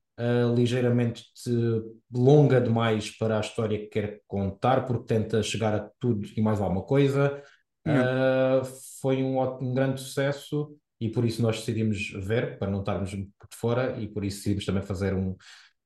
ligeiramente 0.57 1.26
de- 1.47 1.80
longa 2.12 2.61
demais 2.61 3.09
para 3.16 3.37
a 3.37 3.40
história 3.40 3.78
que 3.78 3.87
quer 3.87 4.21
contar, 4.26 4.85
porque 4.85 5.07
tenta 5.07 5.40
chegar 5.45 5.73
a 5.73 5.88
tudo 6.00 6.26
e 6.37 6.40
mais 6.42 6.61
alguma 6.61 6.83
coisa. 6.83 7.40
Uh, 7.87 8.64
foi 9.00 9.23
um, 9.23 9.40
um 9.40 9.73
grande 9.73 10.00
sucesso 10.00 10.76
e 11.00 11.09
por 11.09 11.25
isso 11.25 11.40
nós 11.40 11.59
decidimos 11.59 12.11
ver, 12.26 12.59
para 12.59 12.68
não 12.68 12.80
estarmos 12.80 13.14
por 13.14 13.49
fora, 13.54 13.97
e 13.97 14.09
por 14.09 14.25
isso 14.25 14.38
decidimos 14.38 14.66
também 14.66 14.83
fazer 14.83 15.14
um, 15.14 15.37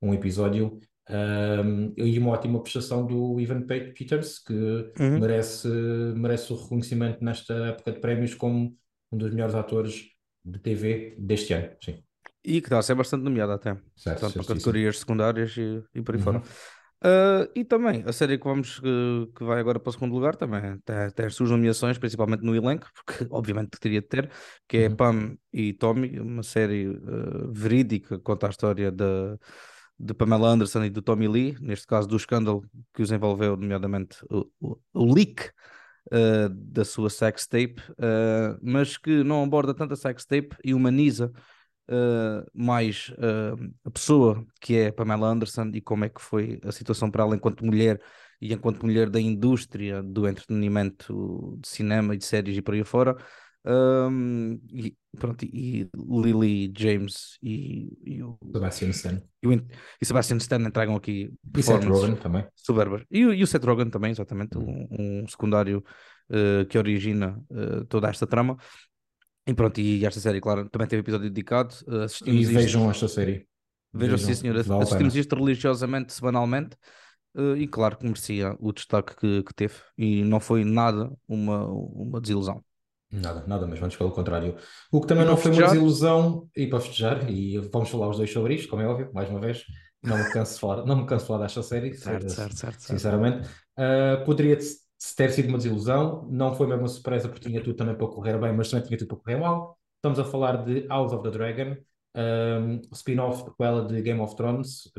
um 0.00 0.14
episódio. 0.14 0.78
Um, 1.10 1.92
e 1.96 2.18
uma 2.18 2.30
ótima 2.32 2.62
prestação 2.62 3.06
do 3.06 3.38
Ivan 3.40 3.62
Pe- 3.66 3.92
Peters, 3.92 4.38
que 4.38 4.54
Uhum. 4.98 5.16
merece, 5.16 5.68
merece 5.68 6.52
o 6.52 6.56
reconhecimento 6.56 7.24
nesta 7.24 7.54
época 7.68 7.92
de 7.92 8.00
prémios 8.00 8.34
como 8.34 8.76
um 9.10 9.18
dos 9.18 9.30
melhores 9.30 9.54
atores 9.54 10.10
de 10.44 10.58
TV 10.60 11.16
deste 11.18 11.52
ano. 11.54 11.76
Sim, 11.82 12.02
E 12.44 12.60
que 12.60 12.66
está 12.66 12.78
a 12.78 12.82
ser 12.82 12.94
bastante 12.96 13.22
nomeado 13.24 13.52
até, 13.52 13.76
certo, 13.96 14.18
tanto 14.18 14.36
para 14.36 14.44
categorias 14.44 14.98
secundárias 14.98 15.56
e, 15.56 15.82
e 15.94 16.02
por 16.02 16.14
aí 16.14 16.18
fora. 16.20 16.40
Uhum. 16.40 16.52
Uh, 17.04 17.50
e 17.54 17.64
também 17.64 18.04
a 18.06 18.12
série 18.12 18.38
que 18.38 18.44
vamos 18.44 18.78
que, 18.80 18.86
que 19.36 19.44
vai 19.44 19.58
agora 19.60 19.80
para 19.80 19.90
o 19.90 19.92
segundo 19.92 20.14
lugar 20.14 20.36
também 20.36 20.78
tem, 20.84 21.10
tem 21.12 21.26
as 21.26 21.34
suas 21.34 21.50
nomeações, 21.50 21.98
principalmente 21.98 22.42
no 22.44 22.54
elenco, 22.54 22.88
porque 22.94 23.26
obviamente 23.30 23.70
teria 23.80 24.00
de 24.00 24.08
ter, 24.08 24.30
que 24.68 24.78
é 24.78 24.88
Uhum. 24.88 24.90
Pam 24.90 25.36
e 25.52 25.72
Tommy, 25.74 26.20
uma 26.20 26.42
série 26.44 26.88
uh, 26.88 27.52
verídica 27.52 28.16
que 28.18 28.22
conta 28.24 28.46
a 28.48 28.50
história 28.50 28.90
de, 28.92 29.04
de 30.02 30.12
Pamela 30.12 30.48
Anderson 30.48 30.84
e 30.84 30.90
do 30.90 31.00
Tommy 31.00 31.28
Lee, 31.28 31.56
neste 31.60 31.86
caso 31.86 32.08
do 32.08 32.16
escândalo 32.16 32.64
que 32.92 33.02
os 33.02 33.12
envolveu, 33.12 33.56
nomeadamente 33.56 34.16
o, 34.28 34.50
o, 34.60 34.78
o 34.92 35.14
leak 35.14 35.50
uh, 36.12 36.48
da 36.48 36.84
sua 36.84 37.08
sex 37.08 37.46
tape, 37.46 37.80
uh, 37.92 38.58
mas 38.60 38.98
que 38.98 39.22
não 39.22 39.44
aborda 39.44 39.72
tanto 39.72 39.94
a 39.94 39.96
sex 39.96 40.24
tape 40.24 40.56
e 40.64 40.74
humaniza 40.74 41.30
uh, 41.88 42.44
mais 42.52 43.12
a 43.84 43.90
pessoa 43.90 44.44
que 44.60 44.76
é 44.76 44.90
Pamela 44.90 45.28
Anderson 45.28 45.70
e 45.72 45.80
como 45.80 46.04
é 46.04 46.08
que 46.08 46.20
foi 46.20 46.58
a 46.64 46.72
situação 46.72 47.08
para 47.08 47.22
ela 47.22 47.36
enquanto 47.36 47.64
mulher 47.64 48.00
e 48.40 48.52
enquanto 48.52 48.84
mulher 48.84 49.08
da 49.08 49.20
indústria 49.20 50.02
do 50.02 50.26
entretenimento 50.26 51.56
de 51.60 51.68
cinema 51.68 52.16
e 52.16 52.18
de 52.18 52.24
séries 52.24 52.56
e 52.56 52.62
por 52.62 52.74
aí 52.74 52.82
fora. 52.82 53.16
Um, 53.64 54.60
e, 54.72 54.96
pronto, 55.16 55.44
e 55.44 55.88
Lily 55.94 56.72
James 56.76 57.38
e, 57.40 57.96
e 58.04 58.20
o 58.20 58.36
Sebastian 58.52 58.88
Stan 58.88 59.22
e, 59.40 59.46
o, 59.46 59.52
e 59.52 60.04
Sebastian 60.04 60.38
Stan 60.38 60.60
entregam 60.60 60.96
aqui 60.96 61.32
e 61.56 61.62
Seth 61.62 61.84
Rogen 61.84 62.16
também 62.16 62.44
soberbas 62.56 63.04
e, 63.08 63.20
e, 63.20 63.40
o 63.40 63.46
Seth 63.46 63.64
Rogen 63.64 63.88
também 63.88 64.10
exatamente 64.10 64.58
uhum. 64.58 64.88
um, 64.90 65.22
um, 65.22 65.28
secundário 65.28 65.84
uh, 66.28 66.66
que 66.66 66.76
origina 66.76 67.40
uh, 67.50 67.84
toda 67.84 68.08
esta 68.08 68.26
trama 68.26 68.56
e 69.46 69.54
pronto, 69.54 69.80
e 69.80 70.06
esta 70.06 70.20
série, 70.20 70.40
claro, 70.40 70.68
também 70.68 70.86
teve 70.86 71.00
episódio 71.00 71.28
dedicado. 71.28 71.74
Uh, 71.86 72.06
e 72.26 72.44
vejam 72.44 72.82
isto, 72.82 73.04
esta 73.04 73.08
série. 73.08 73.46
Vejam, 73.92 74.16
vejam 74.16 74.18
sim, 74.18 74.34
senhor. 74.34 74.56
Assistimos 74.56 75.16
isto 75.16 75.34
religiosamente, 75.34 76.12
semanalmente. 76.12 76.76
Uh, 77.34 77.56
e 77.56 77.66
claro 77.66 77.96
que 77.96 78.04
merecia 78.04 78.54
o 78.60 78.72
destaque 78.72 79.16
que, 79.16 79.42
que, 79.42 79.54
teve. 79.54 79.74
E 79.98 80.22
não 80.22 80.38
foi 80.38 80.64
nada 80.64 81.10
uma, 81.26 81.66
uma 81.66 82.20
desilusão. 82.20 82.62
Nada, 83.12 83.44
nada 83.46 83.66
mesmo, 83.66 83.84
antes 83.84 83.98
pelo 83.98 84.10
contrário. 84.10 84.56
O 84.90 85.00
que 85.00 85.06
também 85.06 85.26
não 85.26 85.36
foi 85.36 85.52
uma 85.52 85.62
desilusão, 85.64 86.48
e 86.56 86.66
para 86.66 86.80
festejar, 86.80 87.30
e 87.30 87.58
vamos 87.58 87.90
falar 87.90 88.08
os 88.08 88.16
dois 88.16 88.32
sobre 88.32 88.54
isto, 88.54 88.68
como 88.68 88.80
é 88.80 88.86
óbvio, 88.86 89.10
mais 89.12 89.28
uma 89.28 89.38
vez, 89.38 89.64
não 90.02 90.16
me 90.16 90.32
canso 90.32 90.54
de 90.54 90.60
falar, 90.60 90.86
não 90.86 90.96
me 90.96 91.06
canso 91.06 91.24
de 91.24 91.28
falar 91.28 91.40
desta 91.40 91.62
série, 91.62 91.94
certo, 91.94 92.30
certo, 92.30 92.56
certo, 92.56 92.80
sinceramente. 92.80 93.48
Uh, 93.78 94.24
poderia 94.24 94.56
ter 94.56 95.30
sido 95.30 95.48
uma 95.48 95.58
desilusão, 95.58 96.26
não 96.30 96.54
foi 96.54 96.66
mesmo 96.66 96.82
uma 96.82 96.88
surpresa 96.88 97.28
porque 97.28 97.48
tinha 97.48 97.62
tudo 97.62 97.76
também 97.76 97.94
para 97.94 98.06
correr 98.06 98.38
bem, 98.38 98.52
mas 98.52 98.70
também 98.70 98.86
tinha 98.86 98.98
tudo 98.98 99.08
para 99.08 99.18
correr 99.18 99.36
mal. 99.36 99.78
Estamos 99.96 100.18
a 100.18 100.24
falar 100.24 100.64
de 100.64 100.86
House 100.88 101.12
of 101.12 101.22
the 101.22 101.30
Dragon, 101.30 101.76
um, 102.16 102.80
spin-off 102.92 103.44
prequela 103.44 103.86
de 103.86 104.00
Game 104.00 104.20
of 104.20 104.34
Thrones, 104.34 104.90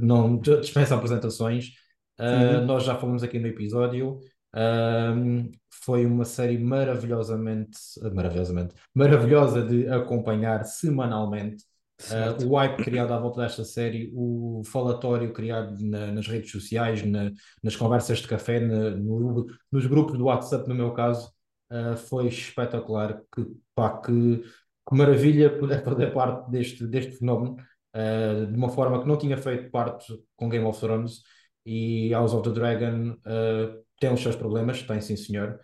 não 0.00 0.38
dispensa 0.38 0.94
apresentações. 0.94 1.72
Uh, 2.18 2.64
Nós 2.66 2.84
já 2.84 2.96
falamos 2.96 3.22
aqui 3.22 3.38
no 3.38 3.46
episódio. 3.46 4.18
Um, 4.54 5.50
foi 5.84 6.04
uma 6.04 6.24
série 6.24 6.58
maravilhosamente, 6.58 7.78
maravilhosamente, 8.12 8.74
maravilhosa 8.94 9.64
de 9.64 9.88
acompanhar 9.88 10.64
semanalmente. 10.64 11.64
Uh, 12.00 12.46
o 12.46 12.56
hype 12.56 12.82
criado 12.82 13.12
à 13.12 13.18
volta 13.18 13.42
desta 13.42 13.62
série, 13.62 14.10
o 14.14 14.62
falatório 14.64 15.32
criado 15.32 15.76
na, 15.80 16.06
nas 16.12 16.26
redes 16.26 16.50
sociais, 16.50 17.04
na, 17.04 17.30
nas 17.62 17.76
conversas 17.76 18.18
de 18.18 18.28
café, 18.28 18.58
na, 18.58 18.90
no, 18.90 19.46
nos 19.70 19.86
grupos 19.86 20.16
do 20.16 20.24
WhatsApp, 20.24 20.66
no 20.66 20.74
meu 20.74 20.92
caso, 20.92 21.30
uh, 21.70 21.96
foi 21.96 22.26
espetacular. 22.28 23.20
Que, 23.34 23.46
pá, 23.74 23.98
que, 24.00 24.42
que, 24.42 24.96
maravilha 24.96 25.58
poder 25.58 25.82
fazer 25.84 26.12
parte 26.12 26.50
deste, 26.50 26.86
deste 26.86 27.12
fenómeno 27.12 27.56
uh, 27.94 28.46
de 28.46 28.56
uma 28.56 28.70
forma 28.70 29.00
que 29.00 29.08
não 29.08 29.18
tinha 29.18 29.36
feito 29.36 29.70
parte 29.70 30.06
com 30.36 30.48
Game 30.48 30.64
of 30.64 30.80
Thrones 30.80 31.22
e 31.66 32.10
House 32.12 32.32
of 32.32 32.48
the 32.48 32.54
Dragon 32.54 33.14
tem 34.00 34.12
os 34.12 34.20
seus 34.20 34.34
problemas, 34.34 34.82
tem 34.82 35.00
sim 35.00 35.14
senhor, 35.14 35.60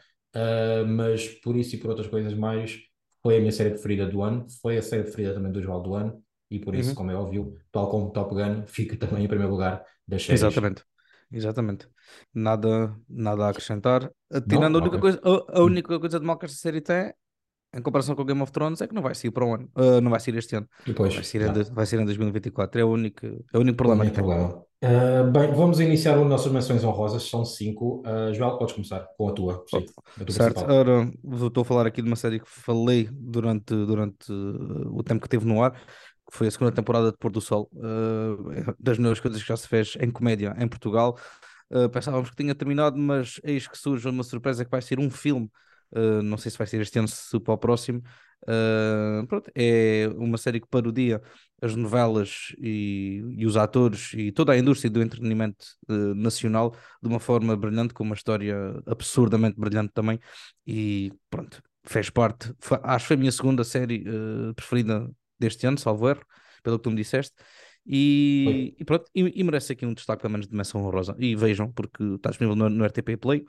mas 0.86 1.26
por 1.26 1.56
isso 1.56 1.74
e 1.74 1.78
por 1.78 1.90
outras 1.90 2.06
coisas 2.06 2.34
mais 2.34 2.78
foi 3.22 3.38
a 3.38 3.40
minha 3.40 3.50
série 3.50 3.70
preferida 3.70 4.06
do 4.06 4.22
ano, 4.22 4.46
foi 4.62 4.78
a 4.78 4.82
série 4.82 5.02
preferida 5.02 5.34
também 5.34 5.50
do 5.50 5.60
João 5.60 5.82
do 5.82 5.94
ano 5.94 6.22
e 6.48 6.60
por 6.60 6.74
isso, 6.76 6.90
uhum. 6.90 6.94
como 6.94 7.10
é 7.10 7.16
óbvio, 7.16 7.56
tal 7.72 7.90
como 7.90 8.12
Top 8.12 8.32
Gun, 8.32 8.64
fica 8.68 8.96
também 8.96 9.24
em 9.24 9.28
primeiro 9.28 9.52
lugar 9.52 9.84
das 10.06 10.22
séries. 10.22 10.42
Exatamente. 10.42 10.84
Exatamente. 11.32 11.88
Nada, 12.32 12.94
nada 13.08 13.46
a 13.46 13.48
acrescentar. 13.48 14.10
Tirando 14.48 14.74
não? 14.74 14.80
a 14.80 14.82
única 14.82 14.96
okay. 14.96 15.00
coisa, 15.00 15.20
a, 15.24 15.58
a, 15.58 15.62
única 15.62 15.98
coisa 15.98 16.20
de 16.20 16.26
mal 16.26 16.38
que 16.38 16.46
esta 16.46 16.56
série 16.56 16.80
tem, 16.80 17.12
em 17.76 17.82
comparação 17.82 18.14
com 18.14 18.24
Game 18.24 18.40
of 18.40 18.50
Thrones, 18.50 18.80
é 18.80 18.86
que 18.86 18.94
não 18.94 19.02
vai 19.02 19.14
sair 19.14 19.30
para 19.30 19.44
o 19.44 19.54
ano. 19.54 19.68
Uh, 19.76 20.00
não 20.00 20.10
vai 20.10 20.18
sair 20.18 20.36
este 20.36 20.56
ano. 20.56 20.66
Depois, 20.86 21.14
vai, 21.14 21.22
sair 21.22 21.42
em, 21.42 21.74
vai 21.74 21.86
sair 21.86 22.00
em 22.00 22.04
2024. 22.04 22.80
É 22.80 22.84
o 22.84 22.88
único, 22.88 23.26
é 23.26 23.58
o 23.58 23.60
único 23.60 23.76
problema. 23.76 24.00
O 24.00 24.06
único 24.06 24.16
problema. 24.16 24.66
Uh, 24.82 25.30
bem, 25.30 25.52
vamos 25.52 25.80
iniciar 25.80 26.18
as 26.18 26.26
nossas 26.26 26.52
menções 26.52 26.84
honrosas, 26.84 27.28
são 27.28 27.44
cinco. 27.44 28.02
Uh, 28.06 28.32
Joel, 28.32 28.56
podes 28.58 28.74
começar 28.74 29.06
com 29.16 29.28
a 29.28 29.32
tua. 29.32 29.64
Sim, 29.68 29.84
a 30.20 30.24
tua 30.24 30.34
certo, 30.34 30.64
ora, 30.64 31.10
estou 31.46 31.62
a 31.62 31.64
falar 31.64 31.86
aqui 31.86 32.00
de 32.00 32.08
uma 32.08 32.16
série 32.16 32.40
que 32.40 32.48
falei 32.48 33.08
durante, 33.12 33.74
durante 33.74 34.30
o 34.30 35.02
tempo 35.02 35.20
que 35.20 35.26
esteve 35.26 35.46
no 35.46 35.62
ar, 35.62 35.72
que 35.72 36.36
foi 36.36 36.46
a 36.46 36.50
segunda 36.50 36.72
temporada 36.72 37.10
de 37.10 37.18
Pôr 37.18 37.30
do 37.30 37.40
Sol, 37.40 37.70
uh, 37.74 38.74
das 38.78 38.98
melhores 38.98 39.20
coisas 39.20 39.40
que 39.40 39.48
já 39.48 39.56
se 39.56 39.68
fez 39.68 39.96
em 40.00 40.10
comédia 40.10 40.54
em 40.58 40.68
Portugal. 40.68 41.16
Uh, 41.70 41.88
pensávamos 41.88 42.30
que 42.30 42.36
tinha 42.36 42.54
terminado, 42.54 42.96
mas 42.96 43.40
eis 43.42 43.66
que 43.66 43.76
surge 43.76 44.08
uma 44.08 44.22
surpresa 44.22 44.64
que 44.64 44.70
vai 44.70 44.82
ser 44.82 45.00
um 45.00 45.10
filme. 45.10 45.50
Uh, 45.92 46.22
não 46.22 46.36
sei 46.36 46.50
se 46.50 46.58
vai 46.58 46.66
ser 46.66 46.80
este 46.80 46.98
ano, 46.98 47.08
se 47.08 47.38
para 47.40 47.54
o 47.54 47.58
próximo. 47.58 48.02
pronto, 49.28 49.50
é 49.54 50.08
uma 50.16 50.38
série 50.38 50.60
que 50.60 50.68
parodia 50.68 51.20
as 51.60 51.74
novelas 51.74 52.54
e, 52.58 53.22
e, 53.36 53.46
os 53.46 53.56
atores 53.56 54.12
e 54.14 54.30
toda 54.30 54.52
a 54.52 54.58
indústria 54.58 54.90
do 54.90 55.02
entretenimento 55.02 55.66
nacional 56.14 56.74
de 57.02 57.08
uma 57.08 57.18
forma 57.18 57.56
brilhante, 57.56 57.94
com 57.94 58.04
uma 58.04 58.14
história 58.14 58.56
absurdamente 58.86 59.58
brilhante 59.58 59.92
também. 59.94 60.20
E 60.66 61.12
pronto, 61.30 61.62
fez 61.84 62.10
parte. 62.10 62.52
Foi, 62.60 62.78
acho 62.82 63.04
que 63.04 63.08
foi 63.08 63.16
a 63.16 63.18
minha 63.20 63.32
segunda 63.32 63.64
série 63.64 64.04
preferida 64.54 65.10
deste 65.38 65.66
ano, 65.66 65.78
salvo 65.78 66.08
erro, 66.08 66.22
pelo 66.62 66.78
que 66.78 66.84
tu 66.84 66.90
me 66.90 66.96
disseste. 66.96 67.34
E, 67.88 68.74
e 68.80 68.84
pronto, 68.84 69.08
e, 69.14 69.40
e, 69.40 69.44
merece 69.44 69.72
aqui 69.72 69.86
um 69.86 69.94
destaque 69.94 70.22
pelo 70.22 70.32
menos 70.32 70.48
de 70.48 70.56
menção 70.56 70.84
honrosa. 70.84 71.14
E 71.18 71.36
vejam, 71.36 71.70
porque 71.70 72.02
está 72.02 72.30
disponível 72.30 72.56
no, 72.56 72.68
no, 72.68 72.84
RTP 72.84 73.16
Play. 73.20 73.44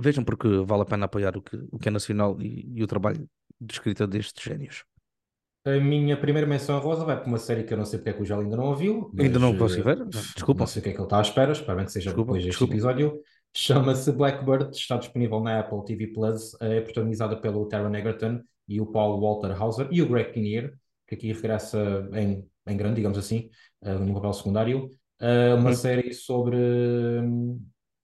Vejam, 0.00 0.24
porque 0.24 0.48
vale 0.64 0.82
a 0.82 0.86
pena 0.86 1.06
apoiar 1.06 1.36
o 1.36 1.42
que, 1.42 1.56
o 1.70 1.78
que 1.78 1.88
é 1.88 1.90
nacional 1.90 2.40
e, 2.40 2.70
e 2.74 2.82
o 2.82 2.86
trabalho 2.86 3.28
de 3.60 3.72
escrita 3.74 4.06
destes 4.06 4.42
génios. 4.42 4.84
A 5.64 5.78
minha 5.78 6.16
primeira 6.16 6.46
menção 6.46 6.78
rosa 6.80 7.04
vai 7.04 7.16
para 7.16 7.28
uma 7.28 7.38
série 7.38 7.62
que 7.62 7.72
eu 7.72 7.78
não 7.78 7.84
sei 7.84 7.98
porque 7.98 8.10
é 8.10 8.12
que 8.14 8.22
o 8.22 8.24
Joel 8.24 8.40
ainda 8.40 8.56
não 8.56 8.64
ouviu. 8.64 9.12
Ainda 9.16 9.38
não 9.38 9.56
consigo 9.56 9.84
ver? 9.84 10.04
Desculpa. 10.06 10.60
Não 10.60 10.66
sei 10.66 10.80
o 10.80 10.82
que 10.82 10.88
é 10.88 10.92
que 10.92 10.98
ele 10.98 11.04
está 11.04 11.18
à 11.18 11.22
espera, 11.22 11.52
espero 11.52 11.84
que 11.84 11.92
seja 11.92 12.10
desculpa, 12.10 12.32
depois 12.32 12.44
deste 12.44 12.64
episódio. 12.64 13.20
Chama-se 13.54 14.10
Blackbird, 14.10 14.74
está 14.74 14.96
disponível 14.96 15.40
na 15.40 15.60
Apple 15.60 15.84
TV 15.84 16.08
Plus, 16.08 16.56
é 16.60 16.80
protagonizada 16.80 17.40
pelo 17.40 17.68
Taron 17.68 17.94
Egerton 17.94 18.40
e 18.66 18.80
o 18.80 18.86
Paul 18.86 19.20
Walter 19.20 19.52
Hauser 19.52 19.86
e 19.90 20.02
o 20.02 20.08
Greg 20.08 20.32
Kinnear 20.32 20.72
que 21.12 21.14
aqui 21.14 21.32
regressa 21.32 22.08
em, 22.14 22.48
em 22.66 22.76
grande, 22.76 22.96
digamos 22.96 23.18
assim, 23.18 23.50
uh, 23.82 23.98
num 23.98 24.14
papel 24.14 24.32
secundário. 24.32 24.90
Uh, 25.20 25.56
uma 25.56 25.70
hum. 25.70 25.74
série 25.74 26.12
sobre. 26.12 26.56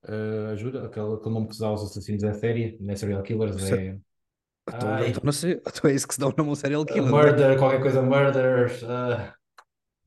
Uh, 0.05 0.52
ajuda, 0.52 0.87
aquele, 0.87 1.14
aquele 1.14 1.35
nome 1.35 1.49
que 1.49 1.55
se 1.55 1.61
dá 1.61 1.67
aos 1.67 1.83
assassinos 1.83 2.23
da 2.23 2.33
série, 2.35 2.78
na 2.81 2.97
Serial 2.97 3.23
Killers. 3.23 3.71
É... 3.71 3.99
Então, 4.69 4.88
Ai. 4.88 5.09
então, 5.09 5.23
não 5.25 5.33
sei, 5.33 5.61
então 5.67 5.90
é 5.90 5.95
isso 5.95 6.07
que 6.07 6.14
se 6.14 6.21
dá 6.21 6.28
o 6.28 6.35
nome 6.37 6.50
ao 6.50 6.57
serial 6.57 6.85
killer. 6.85 7.11
Murder, 7.11 7.59
qualquer 7.59 7.81
coisa, 7.81 8.02
murder. 8.02 8.71
Uh... 8.85 9.33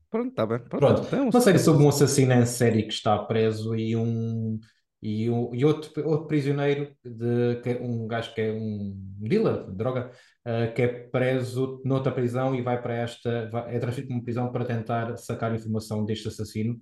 Pronto, 0.08 0.28
está 0.28 0.46
bem. 0.46 0.58
Pronto, 0.58 0.78
Pronto. 0.78 1.06
Então, 1.06 1.28
uma 1.28 1.40
série 1.40 1.58
sobre 1.58 1.82
um 1.82 1.88
assassino 1.88 2.32
em 2.32 2.46
série 2.46 2.82
que 2.84 2.92
está 2.92 3.18
preso 3.18 3.74
e 3.74 3.96
um 3.96 4.58
e, 5.02 5.28
um, 5.28 5.52
e 5.52 5.64
outro, 5.64 5.90
outro 6.08 6.28
prisioneiro, 6.28 6.94
de, 7.04 7.60
que 7.60 7.70
é 7.70 7.80
um 7.82 8.06
gajo 8.06 8.32
que 8.32 8.40
é 8.40 8.52
um 8.52 8.94
dealer 9.18 9.66
de 9.66 9.76
droga, 9.76 10.12
uh, 10.46 10.72
que 10.72 10.82
é 10.82 10.88
preso 10.88 11.82
noutra 11.84 12.12
prisão 12.12 12.54
e 12.54 12.62
vai 12.62 12.80
para 12.80 12.94
esta, 12.94 13.50
vai, 13.50 13.74
é 13.74 13.80
transferido 13.80 14.08
para 14.08 14.16
uma 14.16 14.24
prisão 14.24 14.52
para 14.52 14.64
tentar 14.64 15.16
sacar 15.16 15.52
informação 15.54 16.04
deste 16.04 16.28
assassino. 16.28 16.74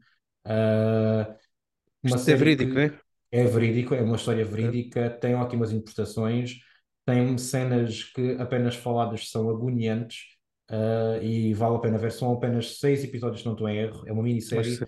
Uh, 0.46 1.34
uma 2.02 2.16
Isto 2.16 2.30
é 2.30 2.34
verídico, 2.34 2.78
é? 2.78 2.98
É 3.32 3.44
verídico, 3.44 3.94
é 3.94 4.02
uma 4.02 4.16
história 4.16 4.44
verídica, 4.44 5.00
é. 5.00 5.08
tem 5.08 5.34
ótimas 5.34 5.72
interpretações, 5.72 6.58
tem 7.06 7.38
cenas 7.38 8.04
que 8.04 8.36
apenas 8.38 8.74
faladas 8.74 9.30
são 9.30 9.48
agoniantes 9.48 10.18
uh, 10.70 11.22
e 11.22 11.54
vale 11.54 11.76
a 11.76 11.80
pena 11.80 11.98
ver. 11.98 12.12
São 12.12 12.32
apenas 12.32 12.78
seis 12.78 13.04
episódios, 13.04 13.40
se 13.40 13.46
não 13.46 13.52
estou 13.52 13.68
em 13.68 13.76
erro, 13.76 14.02
é 14.06 14.12
uma 14.12 14.22
minissérie 14.22 14.78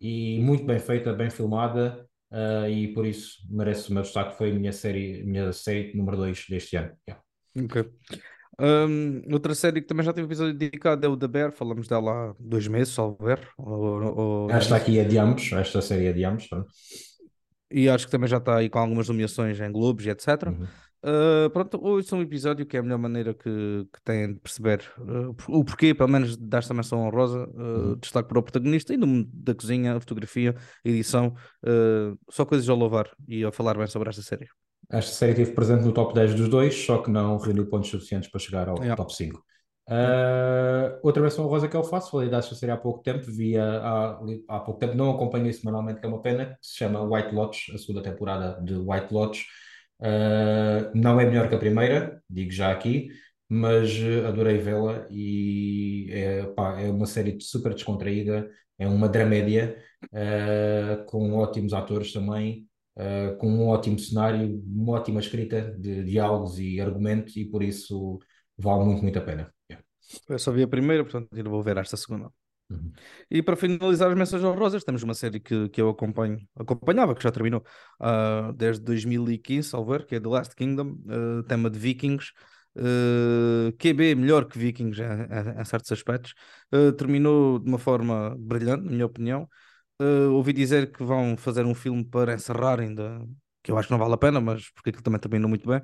e 0.00 0.38
muito 0.40 0.64
bem 0.64 0.78
feita, 0.78 1.12
bem 1.12 1.30
filmada. 1.30 2.06
Uh, 2.30 2.68
e 2.68 2.92
por 2.92 3.06
isso 3.06 3.38
merece 3.48 3.88
o 3.90 3.94
meu 3.94 4.02
destaque. 4.02 4.36
Foi 4.36 4.50
a 4.50 4.54
minha 4.54 4.72
série, 4.72 5.22
minha 5.24 5.52
série 5.52 5.96
número 5.96 6.16
2 6.16 6.46
deste 6.48 6.76
ano. 6.76 6.92
Yeah. 7.08 7.24
Ok. 7.64 7.90
Um, 8.58 9.22
outra 9.32 9.54
série 9.54 9.82
que 9.82 9.86
também 9.86 10.04
já 10.04 10.12
teve 10.12 10.26
episódio 10.26 10.54
dedicado 10.54 11.04
é 11.04 11.08
o 11.08 11.16
The 11.16 11.28
Bear, 11.28 11.52
falamos 11.52 11.86
dela 11.86 12.30
há 12.30 12.34
dois 12.38 12.66
meses, 12.66 12.94
salvo 12.94 13.18
ver. 13.22 13.40
Esta 14.50 14.76
aqui 14.76 14.98
adiamos, 14.98 15.52
esta 15.52 15.82
série 15.82 16.08
adiamos. 16.08 16.46
Pronto. 16.46 16.68
E 17.70 17.88
acho 17.88 18.06
que 18.06 18.10
também 18.10 18.28
já 18.28 18.38
está 18.38 18.56
aí 18.56 18.70
com 18.70 18.78
algumas 18.78 19.08
nomeações 19.08 19.60
em 19.60 19.70
Globos 19.70 20.06
e 20.06 20.10
etc. 20.10 20.46
Uhum. 20.46 20.66
Uh, 21.04 21.50
pronto, 21.50 21.78
hoje 21.80 22.08
é 22.12 22.16
um 22.16 22.22
episódio 22.22 22.66
que 22.66 22.76
é 22.76 22.80
a 22.80 22.82
melhor 22.82 22.98
maneira 22.98 23.32
que, 23.32 23.86
que 23.92 24.02
têm 24.02 24.32
de 24.32 24.40
perceber 24.40 24.82
uh, 24.98 25.36
o 25.48 25.64
porquê, 25.64 25.94
pelo 25.94 26.08
menos 26.08 26.36
desta 26.36 26.74
menção 26.74 27.06
honrosa, 27.06 27.46
uh, 27.46 27.60
uhum. 27.60 27.96
destaque 27.96 28.28
para 28.28 28.38
o 28.38 28.42
protagonista 28.42 28.94
e 28.94 28.96
no 28.96 29.06
mundo 29.06 29.28
da 29.32 29.54
cozinha, 29.54 30.00
fotografia, 30.00 30.56
edição, 30.84 31.34
só 32.28 32.44
coisas 32.44 32.68
a 32.68 32.74
louvar 32.74 33.08
e 33.28 33.44
a 33.44 33.52
falar 33.52 33.76
bem 33.76 33.86
sobre 33.86 34.08
esta 34.08 34.22
série. 34.22 34.48
Esta 34.90 35.12
série 35.12 35.32
esteve 35.32 35.52
presente 35.52 35.84
no 35.84 35.92
top 35.92 36.14
10 36.14 36.34
dos 36.34 36.48
dois, 36.48 36.74
só 36.74 36.98
que 36.98 37.10
não 37.10 37.36
reuniu 37.38 37.66
pontos 37.66 37.90
suficientes 37.90 38.30
para 38.30 38.40
chegar 38.40 38.68
ao 38.68 38.76
yeah. 38.76 38.96
top 38.96 39.14
5. 39.14 39.42
Uh, 39.88 40.98
outra 41.02 41.22
menção 41.22 41.44
honrosa 41.44 41.68
que 41.68 41.76
eu 41.76 41.84
faço, 41.84 42.10
falei 42.10 42.28
desta 42.28 42.54
série 42.56 42.72
há 42.72 42.76
pouco 42.76 43.02
tempo, 43.02 43.24
via 43.24 43.64
há, 43.64 44.20
há 44.48 44.60
pouco 44.60 44.80
tempo, 44.80 44.94
não 44.94 45.10
acompanhei 45.10 45.52
semanalmente, 45.52 46.00
que 46.00 46.06
é 46.06 46.08
uma 46.08 46.20
pena, 46.20 46.46
que 46.46 46.66
se 46.66 46.76
chama 46.76 47.02
White 47.02 47.34
Lotus, 47.34 47.70
a 47.74 47.78
segunda 47.78 48.02
temporada 48.02 48.60
de 48.62 48.74
White 48.74 49.12
Lotus. 49.12 49.46
Uh, 50.00 50.90
não 50.94 51.20
é 51.20 51.24
melhor 51.24 51.48
que 51.48 51.54
a 51.54 51.58
primeira, 51.58 52.22
digo 52.28 52.50
já 52.50 52.70
aqui. 52.70 53.08
mas 53.48 53.92
uh, 53.98 54.26
adorei 54.28 54.58
vê-la 54.58 55.06
e 55.10 56.08
é, 56.10 56.46
pá, 56.46 56.80
é 56.80 56.90
uma 56.90 57.06
série 57.06 57.40
super 57.40 57.72
descontraída, 57.74 58.48
é 58.78 58.86
uma 58.88 59.08
dramédia 59.08 59.76
uh, 60.06 61.04
com 61.06 61.32
ótimos 61.34 61.72
atores 61.72 62.12
também, 62.12 62.66
uh, 62.96 63.36
com 63.38 63.48
um 63.48 63.68
ótimo 63.68 63.98
cenário, 63.98 64.62
uma 64.66 64.94
ótima 64.94 65.20
escrita 65.20 65.74
de 65.78 66.04
diálogos 66.04 66.58
e 66.58 66.80
argumentos 66.80 67.36
e 67.36 67.44
por 67.44 67.62
isso 67.62 68.18
vale 68.56 68.84
muito, 68.84 69.02
muito 69.02 69.18
a 69.18 69.22
pena. 69.22 69.52
Yeah. 69.70 69.84
Eu 70.28 70.38
só 70.38 70.52
vi 70.52 70.62
a 70.62 70.68
primeira, 70.68 71.04
portanto 71.04 71.28
ainda 71.32 71.50
vou 71.50 71.62
ver 71.62 71.76
esta 71.76 71.96
segunda. 71.96 72.30
Uhum. 72.68 72.92
E 73.30 73.42
para 73.42 73.54
finalizar 73.54 74.10
as 74.10 74.16
mensagens 74.16 74.48
honrosas, 74.48 74.82
temos 74.82 75.02
uma 75.02 75.14
série 75.14 75.38
que, 75.38 75.68
que 75.68 75.80
eu 75.80 75.88
acompanho, 75.88 76.40
acompanhava, 76.56 77.14
que 77.14 77.22
já 77.22 77.30
terminou 77.30 77.64
uh, 78.00 78.52
desde 78.52 78.82
2015, 78.84 79.74
ao 79.74 79.84
ver, 79.84 80.04
que 80.04 80.16
é 80.16 80.20
The 80.20 80.28
Last 80.28 80.56
Kingdom, 80.56 80.96
uh, 81.06 81.42
tema 81.44 81.70
de 81.70 81.78
Vikings. 81.78 82.32
Uh, 82.78 83.72
QB 83.78 84.16
melhor 84.16 84.44
que 84.44 84.58
Vikings 84.58 85.00
em, 85.00 85.60
em 85.60 85.64
certos 85.64 85.90
aspectos. 85.92 86.34
Uh, 86.72 86.92
terminou 86.92 87.58
de 87.58 87.68
uma 87.68 87.78
forma 87.78 88.36
brilhante, 88.38 88.84
na 88.84 88.90
minha 88.90 89.06
opinião. 89.06 89.48
Uh, 90.00 90.30
ouvi 90.32 90.52
dizer 90.52 90.92
que 90.92 91.02
vão 91.02 91.36
fazer 91.36 91.64
um 91.64 91.74
filme 91.74 92.04
para 92.04 92.34
encerrar 92.34 92.80
ainda 92.80 93.26
que 93.66 93.72
eu 93.72 93.78
acho 93.78 93.88
que 93.88 93.92
não 93.92 93.98
vale 93.98 94.14
a 94.14 94.16
pena, 94.16 94.40
mas 94.40 94.70
porque 94.70 94.90
aquilo 94.90 95.02
também 95.02 95.18
terminou 95.18 95.48
muito 95.48 95.68
bem. 95.68 95.78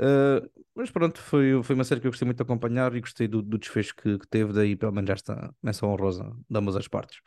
Uh, 0.00 0.48
mas 0.74 0.90
pronto, 0.90 1.20
foi, 1.20 1.62
foi 1.62 1.74
uma 1.74 1.84
série 1.84 2.00
que 2.00 2.06
eu 2.06 2.10
gostei 2.10 2.24
muito 2.24 2.38
de 2.38 2.42
acompanhar 2.42 2.94
e 2.94 3.00
gostei 3.00 3.28
do, 3.28 3.42
do 3.42 3.58
desfecho 3.58 3.94
que, 3.94 4.18
que, 4.18 4.26
teve, 4.26 4.54
daí 4.54 4.74
pelo 4.74 4.92
menos 4.92 5.10
esta 5.10 5.54
menção 5.62 5.90
honrosa 5.90 6.34
de 6.48 6.58
ambas 6.58 6.76
as 6.76 6.88
partes. 6.88 7.18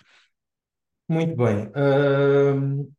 Muito 1.07 1.35
bem. 1.35 1.67
Uh, 1.67 2.91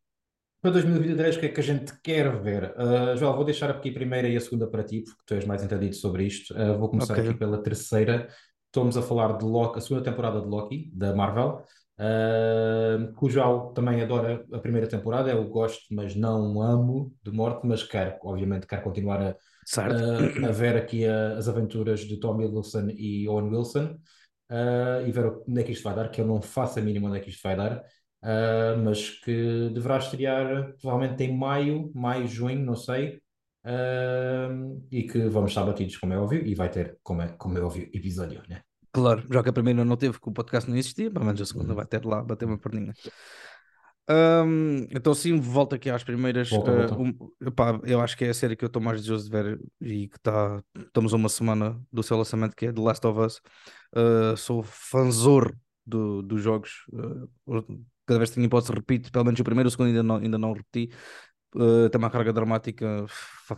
para 0.61 0.71
2023, 0.71 1.35
o 1.35 1.39
que 1.41 1.45
é 1.47 1.49
que 1.49 1.59
a 1.59 1.63
gente 1.63 1.93
quer 2.01 2.41
ver? 2.41 2.73
Uh, 2.77 3.17
João, 3.17 3.35
vou 3.35 3.43
deixar 3.43 3.69
aqui 3.69 3.89
a 3.89 3.93
primeira 3.93 4.29
e 4.29 4.37
a 4.37 4.39
segunda 4.39 4.67
para 4.67 4.83
ti, 4.83 5.01
porque 5.01 5.21
tu 5.25 5.33
és 5.33 5.45
mais 5.45 5.61
entendido 5.61 5.95
sobre 5.95 6.23
isto. 6.23 6.53
Uh, 6.53 6.77
vou 6.77 6.87
começar 6.87 7.13
okay. 7.13 7.29
aqui 7.29 7.37
pela 7.37 7.61
terceira. 7.61 8.29
Estamos 8.67 8.95
a 8.95 9.01
falar 9.01 9.37
de 9.37 9.43
Loki, 9.43 9.79
a 9.79 9.81
segunda 9.81 10.03
temporada 10.03 10.39
de 10.39 10.47
Loki, 10.47 10.89
da 10.93 11.13
Marvel. 11.13 11.61
Uh, 12.01 13.13
cujo 13.13 13.39
também 13.75 14.01
adora 14.01 14.43
a 14.51 14.57
primeira 14.57 14.87
temporada, 14.87 15.29
eu 15.29 15.47
gosto, 15.47 15.93
mas 15.93 16.15
não 16.15 16.59
amo 16.59 17.13
de 17.23 17.31
morte, 17.31 17.67
mas 17.67 17.83
quero, 17.83 18.17
obviamente, 18.23 18.65
quero 18.65 18.81
continuar 18.81 19.21
a, 19.21 19.35
a, 19.77 20.47
a 20.49 20.51
ver 20.51 20.77
aqui 20.77 21.05
a, 21.05 21.37
as 21.37 21.47
aventuras 21.47 21.99
de 21.99 22.19
Tommy 22.19 22.47
Wilson 22.47 22.87
e 22.89 23.29
Owen 23.29 23.55
Wilson 23.55 23.99
uh, 24.49 25.07
e 25.07 25.11
ver 25.11 25.27
onde 25.47 25.61
é 25.61 25.63
que 25.63 25.73
isto 25.73 25.83
vai 25.83 25.93
dar, 25.93 26.09
que 26.09 26.19
eu 26.19 26.25
não 26.25 26.41
faço 26.41 26.79
a 26.79 26.81
mínima 26.81 27.07
onde 27.07 27.19
é 27.19 27.21
que 27.21 27.29
isto 27.29 27.43
vai 27.43 27.55
dar, 27.55 27.77
uh, 27.77 28.77
mas 28.83 29.11
que 29.19 29.69
deverá 29.71 29.99
estrear 29.99 30.73
provavelmente 30.81 31.23
em 31.23 31.37
maio, 31.37 31.91
maio, 31.93 32.25
junho, 32.25 32.65
não 32.65 32.75
sei, 32.75 33.21
e 34.89 35.03
que 35.03 35.29
vamos 35.29 35.51
estar 35.51 35.63
batidos, 35.63 35.97
como 35.97 36.13
é 36.13 36.17
óbvio, 36.17 36.43
e 36.43 36.55
vai 36.55 36.71
ter, 36.71 36.97
como 37.03 37.21
é, 37.21 37.27
como 37.37 37.59
é 37.59 37.61
óbvio, 37.61 37.87
episódio, 37.93 38.41
né? 38.49 38.63
Claro, 38.91 39.25
já 39.31 39.41
que 39.41 39.49
a 39.49 39.53
primeira 39.53 39.85
não 39.85 39.95
teve, 39.95 40.19
que 40.19 40.29
o 40.29 40.33
podcast 40.33 40.69
não 40.69 40.77
existia, 40.77 41.09
pelo 41.09 41.25
menos 41.25 41.41
a 41.41 41.45
segunda 41.45 41.69
uhum. 41.69 41.75
vai 41.75 41.85
ter 41.85 42.03
lá, 42.05 42.21
bater 42.21 42.45
uma 42.45 42.57
perninha. 42.57 42.93
Um, 44.09 44.87
então 44.89 45.13
sim, 45.13 45.39
volto 45.39 45.75
aqui 45.75 45.89
às 45.89 46.03
primeiras. 46.03 46.49
Volta, 46.49 46.71
uh, 46.71 46.87
volta. 46.87 46.95
Um, 46.95 47.79
eu 47.85 48.01
acho 48.01 48.17
que 48.17 48.25
é 48.25 48.29
a 48.29 48.33
série 48.33 48.55
que 48.55 48.65
eu 48.65 48.67
estou 48.67 48.81
mais 48.81 48.99
desejoso 48.99 49.25
de 49.25 49.31
ver 49.31 49.59
e 49.79 50.07
que 50.07 50.17
está. 50.17 50.61
Estamos 50.77 51.13
a 51.13 51.15
uma 51.15 51.29
semana 51.29 51.79
do 51.91 52.03
seu 52.03 52.17
lançamento, 52.17 52.55
que 52.55 52.65
é 52.65 52.73
The 52.73 52.81
Last 52.81 53.05
of 53.07 53.19
Us. 53.19 53.41
Uh, 53.95 54.35
sou 54.35 54.63
fanzor 54.63 55.55
do, 55.85 56.21
dos 56.21 56.41
jogos. 56.41 56.85
Uh, 56.91 57.29
cada 58.05 58.19
vez 58.19 58.29
que 58.29 58.35
tenho 58.35 58.45
hipótese, 58.47 58.73
repito. 58.73 59.11
Pelo 59.11 59.25
menos 59.25 59.39
o 59.39 59.43
primeiro, 59.43 59.67
o 59.67 59.71
segundo 59.71 59.87
ainda 59.87 60.03
não, 60.03 60.15
ainda 60.17 60.37
não 60.37 60.53
repeti. 60.53 60.93
Uh, 61.53 61.89
tem 61.89 61.99
uma 61.99 62.09
carga 62.09 62.31
dramática 62.31 63.05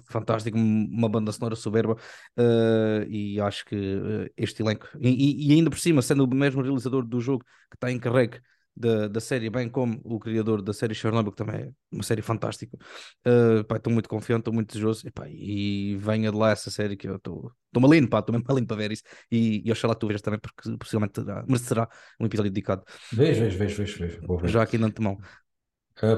fantástica, 0.10 0.58
uma 0.58 1.08
banda 1.08 1.32
sonora 1.32 1.56
soberba 1.56 1.94
uh, 1.94 3.04
e 3.08 3.40
acho 3.40 3.64
que 3.66 3.76
uh, 3.76 4.30
este 4.36 4.64
elenco, 4.64 4.88
e, 5.00 5.48
e, 5.48 5.54
ainda 5.54 5.70
por 5.70 5.78
cima, 5.78 6.02
sendo 6.02 6.24
o 6.24 6.36
mesmo 6.36 6.64
realizador 6.64 7.06
do 7.06 7.22
jogo 7.22 7.44
que 7.70 7.76
está 7.76 7.92
encarregue 7.92 8.42
da, 8.76 9.08
da 9.08 9.20
série, 9.20 9.48
bem 9.52 9.70
como 9.70 10.02
o 10.04 10.20
criador 10.20 10.64
da 10.64 10.74
série 10.74 10.96
Chernobyl, 10.96 11.32
que 11.32 11.38
também 11.38 11.56
é 11.56 11.72
uma 11.92 12.02
série 12.02 12.24
fantástica, 12.24 12.76
estou 13.24 13.94
muito 13.94 14.10
confiante, 14.10 14.40
estou 14.40 14.54
muito 14.56 14.70
desejoso 14.70 15.08
e, 15.28 15.92
e 15.94 15.98
venha 15.98 16.32
de 16.32 16.38
lá 16.38 16.50
essa 16.50 16.72
série 16.72 16.98
que 16.98 17.08
eu 17.08 17.18
estou 17.18 17.52
maligno, 17.80 18.08
estou 18.08 18.34
mesmo 18.34 18.46
maligno 18.50 18.68
para 18.68 18.78
ver 18.78 18.92
isso 18.92 19.04
e, 19.32 19.62
e 19.64 19.72
oxalá 19.72 19.94
tu 19.94 20.08
vejas 20.08 20.24
também, 20.24 20.40
porque 20.40 20.76
possivelmente 20.78 21.14
terá, 21.14 21.46
merecerá 21.48 21.88
um 22.20 22.26
episódio 22.26 22.52
dedicado. 22.52 22.84
Vejo, 23.12 23.42
vejo, 23.42 23.58
vejo, 23.60 23.84
vejo, 23.84 24.00
vejo. 24.00 24.48
Já 24.48 24.64
aqui 24.64 24.80
não 24.80 24.90
te 24.90 25.00
mão. 25.00 25.20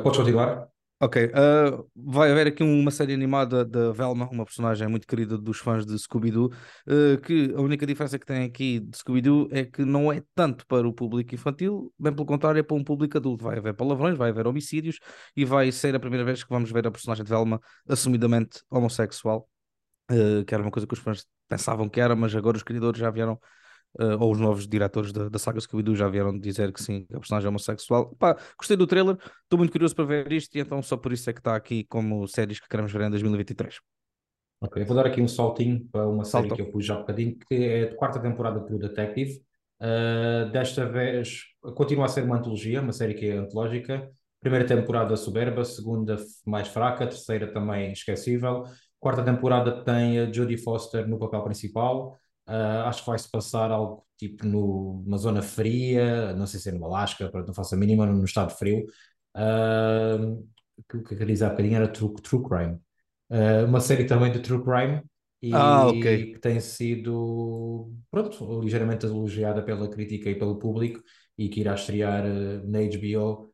podes 0.01 0.17
continuar? 0.17 0.73
Ok, 1.05 1.23
uh, 1.23 1.87
vai 1.95 2.31
haver 2.31 2.47
aqui 2.47 2.63
uma 2.63 2.89
série 2.89 3.13
animada 3.13 3.63
da 3.63 3.91
Velma, 3.91 4.27
uma 4.31 4.43
personagem 4.43 4.87
muito 4.87 5.05
querida 5.05 5.37
dos 5.37 5.59
fãs 5.59 5.85
de 5.85 5.95
Scooby-Doo, 5.99 6.47
uh, 6.47 7.21
que 7.21 7.53
a 7.55 7.61
única 7.61 7.85
diferença 7.85 8.17
que 8.17 8.25
tem 8.25 8.43
aqui 8.43 8.79
de 8.79 8.97
Scooby-Doo 8.97 9.47
é 9.51 9.65
que 9.65 9.85
não 9.85 10.11
é 10.11 10.23
tanto 10.33 10.65
para 10.65 10.87
o 10.87 10.91
público 10.91 11.35
infantil, 11.35 11.93
bem 11.99 12.11
pelo 12.11 12.25
contrário, 12.25 12.57
é 12.57 12.63
para 12.63 12.75
um 12.75 12.83
público 12.83 13.19
adulto. 13.19 13.43
Vai 13.43 13.59
haver 13.59 13.75
palavrões, 13.75 14.17
vai 14.17 14.31
haver 14.31 14.47
homicídios 14.47 14.97
e 15.37 15.45
vai 15.45 15.71
ser 15.71 15.93
a 15.93 15.99
primeira 15.99 16.25
vez 16.25 16.43
que 16.43 16.49
vamos 16.49 16.71
ver 16.71 16.87
a 16.87 16.91
personagem 16.91 17.23
de 17.23 17.29
Velma 17.29 17.61
assumidamente 17.87 18.63
homossexual, 18.67 19.47
uh, 20.11 20.43
que 20.43 20.55
era 20.55 20.63
uma 20.63 20.71
coisa 20.71 20.87
que 20.87 20.93
os 20.95 20.99
fãs 20.99 21.23
pensavam 21.47 21.87
que 21.87 22.01
era, 22.01 22.15
mas 22.15 22.35
agora 22.35 22.57
os 22.57 22.63
criadores 22.63 22.99
já 22.99 23.11
vieram 23.11 23.39
uh, 23.99 24.21
ou 24.21 24.31
os 24.31 24.39
novos 24.39 24.67
diretores 24.67 25.11
da, 25.11 25.29
da 25.29 25.39
saga 25.39 25.59
Scooby-Doo 25.59 25.95
já 25.95 26.07
vieram 26.07 26.37
dizer 26.37 26.71
que 26.71 26.81
sim, 26.81 27.05
que 27.05 27.15
a 27.15 27.19
personagem 27.19 27.47
é 27.47 27.49
homossexual. 27.49 28.15
Pá, 28.15 28.37
gostei 28.57 28.77
do 28.77 28.87
trailer, 28.87 29.17
estou 29.43 29.57
muito 29.57 29.71
curioso 29.71 29.95
para 29.95 30.05
ver 30.05 30.31
isto 30.31 30.55
e 30.55 30.59
então 30.59 30.81
só 30.81 30.97
por 30.97 31.11
isso 31.11 31.29
é 31.29 31.33
que 31.33 31.39
está 31.39 31.55
aqui 31.55 31.83
como 31.85 32.27
séries 32.27 32.59
que 32.59 32.67
queremos 32.67 32.91
ver 32.91 33.01
em 33.01 33.09
2023. 33.09 33.79
Ok, 34.61 34.83
vou 34.85 34.95
dar 34.95 35.05
aqui 35.05 35.21
um 35.21 35.27
saltinho 35.27 35.85
para 35.91 36.07
uma 36.07 36.23
série 36.23 36.49
que 36.49 36.61
eu 36.61 36.71
pus 36.71 36.85
já 36.85 36.95
um 36.95 36.99
bocadinho, 37.01 37.37
que 37.47 37.55
é 37.55 37.83
a 37.83 37.95
quarta 37.95 38.19
temporada 38.19 38.59
do 38.59 38.79
Detective. 38.79 39.41
Uh, 39.79 40.49
desta 40.51 40.85
vez 40.85 41.41
continua 41.75 42.05
a 42.05 42.07
ser 42.07 42.23
uma 42.23 42.37
antologia, 42.37 42.81
uma 42.81 42.93
série 42.93 43.13
que 43.13 43.27
é 43.27 43.37
antológica. 43.37 44.09
Primeira 44.39 44.65
temporada 44.65 45.15
soberba, 45.17 45.63
segunda 45.65 46.17
mais 46.45 46.67
fraca, 46.67 47.05
terceira 47.07 47.51
também 47.51 47.91
esquecível. 47.91 48.63
Quarta 48.99 49.23
temporada 49.23 49.83
tem 49.83 50.19
a 50.19 50.31
Jodie 50.31 50.57
Foster 50.57 51.07
no 51.07 51.19
papel 51.19 51.43
principal. 51.43 52.17
Uh, 52.47 52.85
acho 52.85 53.01
que 53.01 53.09
vai-se 53.09 53.29
passar 53.29 53.71
algo 53.71 54.05
tipo 54.17 54.45
no, 54.45 55.03
numa 55.05 55.17
zona 55.17 55.41
fria, 55.41 56.33
não 56.33 56.45
sei 56.45 56.59
se 56.59 56.69
é 56.69 56.71
no 56.71 56.85
Alasca, 56.85 57.31
não 57.45 57.53
faço 57.53 57.75
a 57.75 57.77
mínima, 57.77 58.05
no 58.05 58.23
estado 58.23 58.51
frio. 58.51 58.85
Uh, 59.35 60.47
que, 60.89 60.99
que 61.03 61.13
eu 61.13 61.17
queria 61.17 61.33
dizer 61.33 61.45
há 61.45 61.49
bocadinho 61.49 61.75
era 61.75 61.87
True, 61.87 62.13
True 62.21 62.43
Crime. 62.43 62.79
Uh, 63.29 63.65
uma 63.67 63.79
série 63.79 64.05
também 64.05 64.31
de 64.31 64.39
True 64.39 64.63
Crime 64.63 65.01
e 65.41 65.53
ah, 65.53 65.87
okay. 65.87 66.33
que 66.33 66.39
tem 66.39 66.59
sido 66.59 67.91
pronto, 68.09 68.61
ligeiramente 68.61 69.05
elogiada 69.05 69.61
pela 69.63 69.89
crítica 69.89 70.29
e 70.29 70.35
pelo 70.35 70.57
público 70.57 71.01
e 71.37 71.49
que 71.49 71.59
irá 71.59 71.73
estrear 71.73 72.23
na 72.63 72.79
HBO 72.79 73.53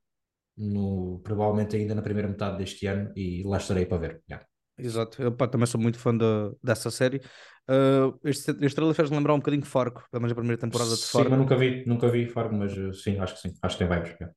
no, 0.58 1.20
provavelmente 1.24 1.76
ainda 1.76 1.96
na 1.96 2.02
primeira 2.02 2.28
metade 2.28 2.58
deste 2.58 2.86
ano 2.86 3.12
e 3.16 3.44
lá 3.44 3.58
estarei 3.58 3.86
para 3.86 3.98
ver. 3.98 4.24
Yeah. 4.30 4.46
Exato, 4.78 5.22
eu 5.22 5.32
pá, 5.32 5.48
também 5.48 5.68
sou 5.68 5.80
muito 5.80 6.00
fã 6.00 6.16
de, 6.16 6.26
dessa 6.64 6.90
série. 6.90 7.22
Uh, 7.70 8.18
este, 8.24 8.52
este 8.52 8.76
trailer 8.76 8.96
fez 8.96 9.10
lembrar 9.10 9.34
um 9.34 9.38
bocadinho 9.38 9.66
Fargo, 9.66 10.04
pelo 10.12 10.22
menos 10.22 10.32
a 10.32 10.36
primeira 10.36 10.60
temporada 10.60 10.96
de 10.96 11.04
Fargo. 11.04 11.30
Sim, 11.30 11.30
mas 11.30 11.40
nunca 11.40 11.56
vi, 11.56 11.86
nunca 11.86 12.10
vi 12.10 12.26
Fargo, 12.28 12.56
mas 12.56 12.76
uh, 12.78 12.94
sim, 12.94 13.18
acho 13.20 13.36
que 13.36 13.42
sim, 13.42 13.54
acho 13.62 13.78
que 13.78 13.86
tem 13.86 13.96
vibes. 13.96 14.12
Yeah. 14.20 14.36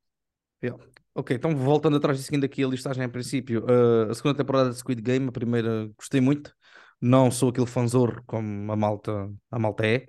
Yeah. 0.62 0.84
Ok, 1.14 1.36
então 1.36 1.54
voltando 1.56 1.96
atrás 1.96 2.18
e 2.18 2.22
seguindo 2.22 2.44
aqui 2.44 2.64
a 2.64 2.68
listagem 2.68 3.04
em 3.04 3.08
princípio, 3.08 3.64
uh, 3.64 4.10
a 4.10 4.14
segunda 4.14 4.36
temporada 4.36 4.70
de 4.70 4.76
Squid 4.76 5.00
Game, 5.00 5.28
a 5.28 5.32
primeira 5.32 5.88
gostei 5.96 6.20
muito, 6.20 6.54
não 7.00 7.30
sou 7.30 7.50
aquele 7.50 7.66
fanzor 7.66 8.22
como 8.26 8.70
a 8.70 8.76
malta, 8.76 9.30
a 9.50 9.58
malta 9.58 9.86
é, 9.86 10.06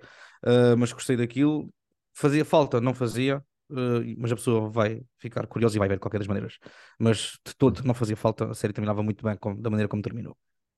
mas 0.76 0.92
gostei 0.92 1.16
daquilo, 1.16 1.70
fazia 2.14 2.44
falta, 2.44 2.80
não 2.80 2.94
fazia, 2.94 3.42
Uh, 3.68 4.14
mas 4.16 4.30
a 4.30 4.36
pessoa 4.36 4.70
vai 4.70 5.02
ficar 5.18 5.44
curiosa 5.48 5.76
e 5.76 5.80
vai 5.80 5.88
ver 5.88 5.96
de 5.96 6.00
qualquer 6.00 6.18
das 6.18 6.28
maneiras. 6.28 6.58
Mas 6.98 7.36
de 7.44 7.54
todo 7.56 7.82
não 7.82 7.94
fazia 7.94 8.16
falta, 8.16 8.48
a 8.50 8.54
série 8.54 8.72
terminava 8.72 9.02
muito 9.02 9.24
bem 9.24 9.36
com, 9.36 9.60
da 9.60 9.68
maneira 9.68 9.88
como 9.88 10.02
terminou. 10.02 10.36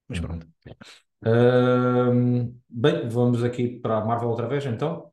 Mas 0.08 0.20
pronto. 0.20 0.46
Uh, 1.22 2.54
bem, 2.68 3.08
vamos 3.08 3.42
aqui 3.42 3.80
para 3.80 3.98
a 3.98 4.04
Marvel 4.04 4.28
outra 4.28 4.46
vez 4.46 4.64
então. 4.66 5.10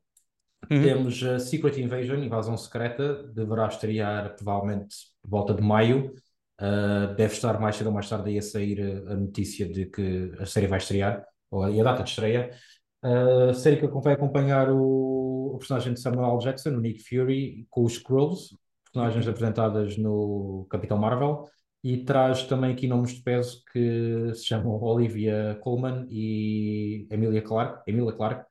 Uhum. 0.70 0.82
Temos 0.82 1.22
a 1.22 1.38
Secret 1.38 1.80
Invasion, 1.80 2.16
Invasão 2.16 2.56
Secreta, 2.56 3.24
deverá 3.34 3.66
estrear 3.66 4.34
provavelmente 4.36 4.96
por 5.22 5.30
volta 5.30 5.54
de 5.54 5.62
maio. 5.62 6.14
Uh, 6.60 7.14
deve 7.14 7.34
estar 7.34 7.60
mais 7.60 7.76
cedo 7.76 7.88
ou 7.88 7.92
mais 7.92 8.08
tarde 8.08 8.30
aí 8.30 8.38
a 8.38 8.42
sair 8.42 8.80
a 9.08 9.14
notícia 9.14 9.68
de 9.68 9.86
que 9.86 10.32
a 10.38 10.46
série 10.46 10.66
vai 10.66 10.78
estrear, 10.78 11.24
ou 11.50 11.62
a, 11.62 11.68
a 11.68 11.82
data 11.82 12.02
de 12.02 12.10
estreia. 12.10 12.50
A 13.02 13.54
série 13.54 13.76
que 13.76 13.86
vai 13.86 14.14
acompanhar 14.14 14.70
o, 14.70 15.52
o 15.54 15.58
personagem 15.58 15.92
de 15.92 16.00
Samuel 16.00 16.32
L. 16.32 16.38
Jackson, 16.40 16.70
o 16.70 16.80
Nick 16.80 17.02
Fury, 17.04 17.66
com 17.70 17.84
os 17.84 17.92
Skrulls, 17.94 18.56
personagens 18.92 19.28
apresentadas 19.28 19.96
no 19.96 20.66
Capitão 20.70 20.98
Marvel, 20.98 21.44
e 21.86 22.04
traz 22.04 22.42
também 22.42 22.72
aqui 22.72 22.88
nomes 22.88 23.14
de 23.14 23.22
peso 23.22 23.62
que 23.72 24.34
se 24.34 24.44
chamam 24.44 24.82
Olivia 24.82 25.56
Colman 25.62 26.04
e 26.10 27.06
Emilia 27.08 27.40
Clarke, 27.40 27.88
Emilia 27.88 28.12
Clarke 28.12 28.44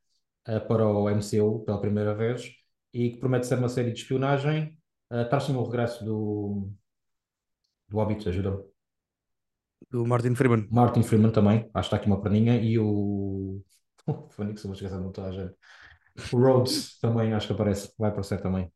uh, 0.48 0.66
para 0.66 0.88
o 0.88 1.10
MCU 1.10 1.60
pela 1.66 1.82
primeira 1.82 2.16
vez, 2.16 2.50
e 2.94 3.10
que 3.10 3.18
promete 3.18 3.46
ser 3.46 3.60
uma 3.60 3.68
série 3.68 3.92
de 3.92 4.00
espionagem. 4.00 4.78
Uh, 5.12 5.28
traz 5.28 5.48
também 5.48 5.62
o 5.62 5.66
regresso 5.66 6.06
do, 6.06 6.70
do 7.90 7.98
Hobbit, 7.98 8.30
ajuda-me. 8.30 8.64
Do 9.92 10.06
Martin 10.06 10.34
Freeman. 10.34 10.70
Martin 10.72 11.04
Freeman 11.04 11.32
também, 11.34 11.58
acho 11.58 11.72
que 11.74 11.80
está 11.80 11.98
aqui 11.98 12.08
uma 12.08 12.22
perninha, 12.22 12.56
e 12.56 12.80
o 12.80 13.62
O 14.08 14.30
Phoenix, 14.30 14.64
vou 14.64 14.72
esquecer 14.74 14.98
de 14.98 15.12
toda 15.12 15.28
a 15.28 15.32
gente. 15.34 15.56
O 16.32 16.38
Rhodes 16.40 16.98
também 17.02 17.34
acho 17.34 17.48
que 17.48 17.54
aparece, 17.54 17.94
vai 18.00 18.12
aparecer 18.12 18.42
também. 18.42 18.72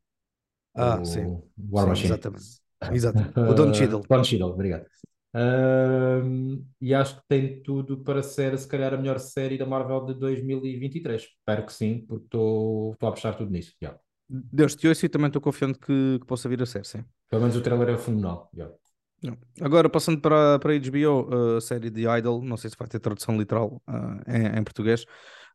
Ah, 0.74 1.00
o 1.00 1.04
sim. 1.06 1.42
War 1.70 1.84
Sim, 1.84 1.90
Machine. 1.90 2.12
exatamente. 2.12 2.60
Exato. 2.92 3.18
O 3.40 3.54
Don 3.54 3.72
Cheadle. 3.74 4.02
Don 4.08 4.24
Cheadle, 4.24 4.50
obrigado. 4.50 4.86
E 6.80 6.94
acho 6.94 7.16
que 7.16 7.22
tem 7.28 7.62
tudo 7.62 7.98
para 7.98 8.22
ser, 8.22 8.58
se 8.58 8.66
calhar, 8.66 8.94
a 8.94 8.96
melhor 8.96 9.18
série 9.18 9.58
da 9.58 9.66
Marvel 9.66 10.06
de 10.06 10.14
2023. 10.14 11.22
Espero 11.22 11.66
que 11.66 11.72
sim, 11.72 12.04
porque 12.08 12.24
estou 12.24 12.96
a 13.00 13.08
apostar 13.08 13.36
tudo 13.36 13.50
nisso. 13.50 13.74
Yeah. 13.82 13.98
Deus 14.28 14.74
te 14.74 14.88
ouço 14.88 15.04
e 15.04 15.08
também 15.08 15.26
estou 15.26 15.42
confiante 15.42 15.78
que, 15.78 16.18
que 16.20 16.26
possa 16.26 16.48
vir 16.48 16.62
a 16.62 16.66
ser, 16.66 16.84
sim. 16.84 17.04
Pelo 17.28 17.42
menos 17.42 17.56
o 17.56 17.60
trailer 17.60 17.88
é 17.90 17.98
fenomenal. 17.98 18.50
Yeah. 18.54 18.74
Agora, 19.60 19.88
passando 19.88 20.20
para, 20.20 20.58
para 20.58 20.72
a 20.72 20.78
HBO, 20.78 21.56
a 21.56 21.60
série 21.60 21.90
The 21.90 22.18
Idol, 22.18 22.42
não 22.42 22.56
sei 22.56 22.70
se 22.70 22.76
vai 22.78 22.88
ter 22.88 23.00
tradução 23.00 23.36
literal 23.36 23.82
ah, 23.86 24.22
em, 24.26 24.58
em 24.58 24.64
português, 24.64 25.04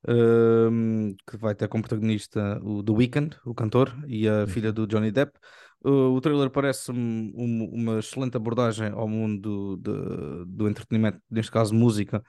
ahm, 0.08 1.16
que 1.28 1.36
vai 1.38 1.56
ter 1.56 1.68
como 1.68 1.82
protagonista 1.82 2.60
o 2.64 2.84
The 2.84 2.92
Weeknd, 2.92 3.38
o 3.44 3.56
cantor, 3.56 3.96
e 4.08 4.28
a 4.28 4.46
filha 4.46 4.72
do 4.72 4.86
Johnny 4.86 5.12
Depp. 5.12 5.40
Uh, 5.86 6.16
o 6.16 6.22
trailer 6.22 6.50
parece-me 6.50 7.32
um- 7.36 7.70
uma 7.74 8.00
excelente 8.00 8.36
abordagem 8.38 8.90
ao 8.92 9.08
mundo 9.08 9.78
de- 9.78 10.46
do 10.48 10.68
entretenimento, 10.68 11.22
neste 11.30 11.52
caso 11.52 11.76
música, 11.76 12.24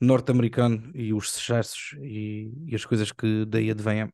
norte-americano 0.00 0.90
e 0.94 1.12
os 1.14 1.30
sucessos 1.30 1.94
e, 2.00 2.52
e 2.66 2.74
as 2.74 2.84
coisas 2.84 3.12
que 3.12 3.44
daí 3.46 3.70
advêm. 3.70 4.12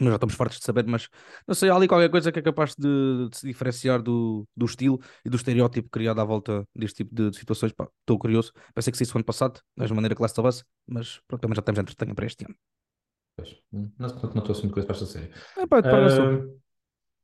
Nós 0.00 0.10
já 0.10 0.14
estamos 0.16 0.34
fartos 0.36 0.58
de 0.58 0.64
saber, 0.64 0.86
mas 0.86 1.08
não 1.46 1.54
sei, 1.54 1.68
há 1.70 1.74
ali 1.76 1.88
qualquer 1.88 2.10
coisa 2.10 2.32
que 2.32 2.38
é 2.38 2.42
capaz 2.42 2.74
de, 2.76 3.28
de 3.30 3.36
se 3.36 3.46
diferenciar 3.46 4.00
do, 4.02 4.46
do 4.56 4.66
estilo 4.66 5.00
e 5.24 5.28
do 5.30 5.36
estereótipo 5.36 5.90
criado 5.90 6.20
à 6.20 6.24
volta 6.24 6.66
deste 6.74 6.98
tipo 7.04 7.14
de, 7.14 7.30
de 7.30 7.36
situações. 7.38 7.72
Estou 8.00 8.18
curioso. 8.18 8.52
Pensei 8.74 8.90
que 8.92 8.96
se 8.98 9.04
isso 9.04 9.16
ano 9.18 9.24
passado, 9.24 9.60
da 9.76 9.82
mesma 9.84 9.96
maneira 9.96 10.14
que 10.14 10.22
Last 10.22 10.38
of 10.40 10.48
Us, 10.48 10.64
mas 10.86 11.20
pronto, 11.26 11.42
também 11.42 11.56
já 11.56 11.62
temos 11.62 11.80
entretenho 11.80 12.14
para 12.14 12.26
este 12.26 12.44
ano. 12.46 12.54
Pois. 13.36 13.56
Hum, 13.72 13.90
Não 13.98 14.08
não 14.08 14.14
estou 14.14 14.52
assim 14.52 14.62
muito 14.62 14.74
coisa 14.74 14.86
para 14.86 14.96
esta 14.96 15.06
série. 15.06 15.30
É 15.56 15.66
pá, 15.66 15.78
Ah, 15.82 16.60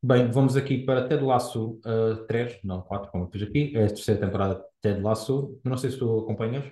bem, 0.03 0.31
vamos 0.31 0.57
aqui 0.57 0.79
para 0.85 1.07
Ted 1.09 1.23
Lasso 1.23 1.81
3, 2.29 2.59
não 2.65 2.83
4, 2.83 3.11
como 3.11 3.25
eu 3.25 3.31
fiz 3.31 3.43
aqui. 3.43 3.73
É 3.77 3.85
a 3.85 3.89
terceira 3.89 4.21
temporada 4.21 4.55
de 4.57 4.63
Ted 4.81 5.01
Lasso. 5.01 5.59
Não 5.65 5.77
sei 5.77 5.91
se 5.91 5.99
tu 5.99 6.21
acompanhas. 6.21 6.65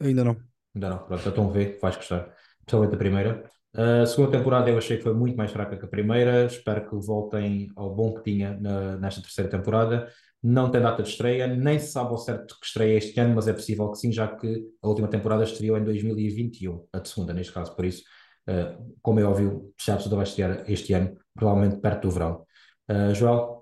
Ainda 0.00 0.24
não. 0.24 0.36
Ainda 0.74 0.90
não, 0.90 0.98
pronto, 1.06 1.28
então 1.28 1.50
vê, 1.50 1.78
vais 1.80 1.96
gostar. 1.96 2.34
Principalmente 2.60 2.94
a 2.94 2.98
primeira. 2.98 3.50
A 3.74 4.06
segunda 4.06 4.38
temporada 4.38 4.70
eu 4.70 4.78
achei 4.78 4.96
que 4.96 5.02
foi 5.02 5.14
muito 5.14 5.36
mais 5.36 5.50
fraca 5.52 5.76
que 5.76 5.84
a 5.84 5.88
primeira. 5.88 6.46
Espero 6.46 6.88
que 6.88 6.96
voltem 6.96 7.68
ao 7.76 7.94
bom 7.94 8.14
que 8.14 8.22
tinha 8.22 8.58
na- 8.58 8.96
nesta 8.98 9.20
terceira 9.22 9.50
temporada. 9.50 10.08
Não 10.42 10.70
tem 10.70 10.80
data 10.80 11.02
de 11.02 11.08
estreia, 11.10 11.46
nem 11.46 11.78
se 11.78 11.92
sabe 11.92 12.10
ao 12.10 12.18
certo 12.18 12.58
que 12.60 12.66
estreia 12.66 12.98
este 12.98 13.18
ano, 13.20 13.34
mas 13.34 13.48
é 13.48 13.52
possível 13.52 13.90
que 13.90 13.98
sim, 13.98 14.12
já 14.12 14.28
que 14.28 14.64
a 14.82 14.88
última 14.88 15.08
temporada 15.08 15.44
estreou 15.44 15.76
em 15.78 15.84
2021, 15.84 16.86
a 16.92 16.98
de 17.00 17.08
segunda 17.08 17.32
neste 17.32 17.52
caso. 17.52 17.74
Por 17.74 17.84
isso, 17.84 18.04
eh, 18.46 18.76
como 19.02 19.18
é 19.20 19.24
óbvio, 19.24 19.72
já 19.80 19.94
absoluta 19.94 20.16
vai 20.16 20.24
estrear 20.24 20.64
este 20.70 20.92
ano, 20.92 21.16
provavelmente 21.36 21.80
perto 21.80 22.02
do 22.02 22.10
verão. 22.10 22.46
Eh, 22.88 23.14
Joel, 23.14 23.56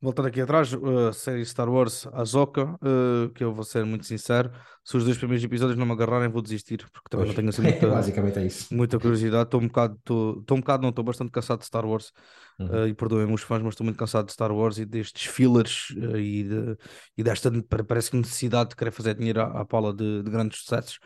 Voltando 0.00 0.26
aqui 0.26 0.40
atrás, 0.40 0.70
a 0.74 1.12
série 1.12 1.44
Star 1.46 1.68
Wars 1.68 2.06
Ahsoka, 2.12 2.64
uh, 2.82 3.30
que 3.32 3.44
eu 3.44 3.54
vou 3.54 3.64
ser 3.64 3.84
muito 3.84 4.04
sincero, 4.04 4.50
se 4.84 4.96
os 4.96 5.04
dois 5.04 5.16
primeiros 5.16 5.44
episódios 5.44 5.78
não 5.78 5.86
me 5.86 5.92
agarrarem, 5.92 6.28
vou 6.28 6.42
desistir, 6.42 6.78
porque 6.92 7.08
também 7.08 7.26
pois, 7.26 7.28
não 7.28 7.34
tenho 7.36 7.48
assim 7.48 7.62
muita, 7.62 7.86
basicamente 7.88 8.38
é 8.40 8.46
isso. 8.46 8.74
muita 8.74 8.98
curiosidade. 8.98 9.44
Estou 9.44 9.60
um 9.60 9.68
bocado, 9.68 9.94
estou 9.96 10.40
estou 10.40 10.56
um 10.56 10.60
bocado, 10.60 10.82
não, 10.82 10.88
estou 10.90 11.04
bastante 11.04 11.30
cansado 11.30 11.60
de 11.60 11.66
Star 11.66 11.86
Wars. 11.86 12.12
Uhum. 12.58 12.66
Uh, 12.66 12.88
e 12.88 12.94
perdoem-me 12.94 13.32
os 13.32 13.42
fãs, 13.42 13.62
mas 13.62 13.74
estou 13.74 13.84
muito 13.84 13.96
cansado 13.96 14.26
de 14.26 14.32
Star 14.32 14.50
Wars 14.52 14.78
e 14.78 14.84
destes 14.84 15.26
fillers 15.26 15.90
uh, 15.90 16.16
e, 16.16 16.42
de- 16.42 16.76
e 17.16 17.22
desta 17.22 17.48
pa- 17.62 17.84
parece 17.84 18.10
que 18.10 18.16
necessidade 18.16 18.70
de 18.70 18.76
querer 18.76 18.90
fazer 18.90 19.14
dinheiro 19.14 19.40
à, 19.40 19.60
à 19.60 19.64
pala 19.64 19.94
de, 19.94 20.24
de 20.24 20.30
grandes 20.30 20.58
sucessos. 20.58 20.98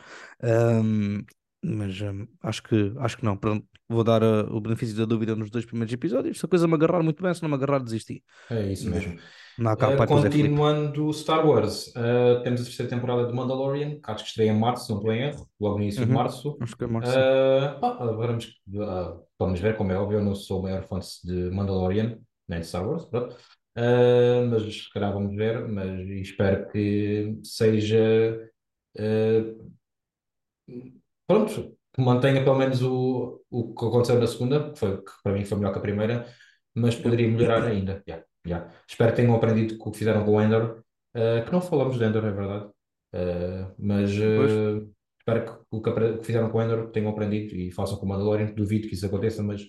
Um, 0.42 1.22
mas 1.62 2.00
um, 2.00 2.26
acho 2.42 2.62
que 2.62 2.92
acho 2.98 3.16
que 3.16 3.24
não. 3.24 3.36
Pronto, 3.36 3.66
vou 3.88 4.02
dar 4.02 4.22
uh, 4.22 4.54
o 4.54 4.60
benefício 4.60 4.96
da 4.96 5.04
dúvida 5.04 5.36
nos 5.36 5.50
dois 5.50 5.64
primeiros 5.64 5.92
episódios. 5.92 6.38
Se 6.38 6.46
a 6.46 6.48
coisa 6.48 6.66
me 6.66 6.74
agarrar 6.74 7.02
muito 7.02 7.22
bem, 7.22 7.32
se 7.32 7.42
não 7.42 7.48
me 7.48 7.54
agarrar, 7.54 7.78
desisti. 7.78 8.22
É 8.50 8.72
isso 8.72 8.90
mesmo. 8.90 9.18
Não 9.58 9.76
cá 9.76 9.90
Uh, 9.90 10.06
continuando 10.06 11.12
Star 11.12 11.46
Wars, 11.46 11.88
uh, 11.88 12.42
temos 12.42 12.62
a 12.62 12.64
terceira 12.64 12.88
temporada 12.88 13.26
de 13.26 13.34
Mandalorian, 13.34 14.00
que 14.00 14.10
acho 14.10 14.24
que 14.24 14.30
estreia 14.30 14.50
em 14.50 14.58
março, 14.58 14.90
não 14.90 14.98
estou 14.98 15.12
em 15.12 15.22
erro, 15.24 15.46
logo 15.60 15.76
no 15.76 15.82
início 15.82 16.04
de 16.04 16.10
Uhum. 16.10 16.16
março. 16.18 16.56
Acho 16.60 16.74
que 16.76 16.84
é 16.84 16.86
março. 16.86 17.12
Uh, 17.12 17.78
pá, 17.80 17.92
vamos, 17.92 18.60
vamos 19.38 19.60
ver, 19.60 19.76
como 19.76 19.92
é 19.92 19.98
óbvio, 19.98 20.18
eu 20.18 20.24
não 20.24 20.34
sou 20.34 20.60
o 20.60 20.62
maior 20.62 20.82
fã 20.84 20.98
de 21.22 21.50
Mandalorian, 21.50 22.18
nem 22.48 22.60
de 22.60 22.66
Star 22.66 22.88
Wars, 22.88 23.04
pronto. 23.04 23.36
Mas 23.74 24.62
se 24.62 24.90
calhar 24.90 25.12
vamos 25.12 25.36
ver, 25.36 25.68
mas 25.68 26.00
espero 26.08 26.68
que 26.70 27.38
seja 27.42 28.50
pronto, 31.32 31.76
que 31.92 32.02
mantenha 32.02 32.44
pelo 32.44 32.56
menos 32.56 32.82
o, 32.82 33.42
o 33.50 33.74
que 33.74 33.84
aconteceu 33.84 34.18
na 34.18 34.26
segunda, 34.26 34.70
que, 34.72 34.78
foi, 34.78 34.96
que 34.98 35.12
para 35.22 35.32
mim 35.32 35.44
foi 35.44 35.58
melhor 35.58 35.72
que 35.72 35.78
a 35.78 35.82
primeira, 35.82 36.26
mas 36.74 36.94
poderia 36.94 37.28
melhorar 37.28 37.64
ainda. 37.64 38.02
Yeah, 38.06 38.24
yeah. 38.46 38.72
Espero 38.88 39.10
que 39.10 39.16
tenham 39.16 39.34
aprendido 39.34 39.78
com 39.78 39.88
o 39.88 39.92
que 39.92 39.98
fizeram 39.98 40.24
com 40.24 40.32
o 40.32 40.40
Endor, 40.40 40.82
uh, 41.16 41.44
que 41.44 41.52
não 41.52 41.60
falamos 41.60 41.98
de 41.98 42.04
Endor, 42.04 42.24
é 42.24 42.30
verdade, 42.30 42.70
Uh, 43.14 43.68
mas 43.78 44.10
uh, 44.12 44.90
espero 45.18 45.44
que 45.44 45.66
o 45.70 45.82
que, 45.82 45.92
que 45.92 46.24
fizeram 46.24 46.48
com 46.48 46.56
o 46.56 46.62
Endor 46.62 46.90
tenham 46.90 47.10
aprendido 47.10 47.54
e 47.54 47.70
façam 47.70 47.98
com 47.98 48.06
o 48.06 48.08
Mandalorian. 48.08 48.46
Duvido 48.54 48.88
que 48.88 48.94
isso 48.94 49.04
aconteça, 49.04 49.42
mas 49.42 49.62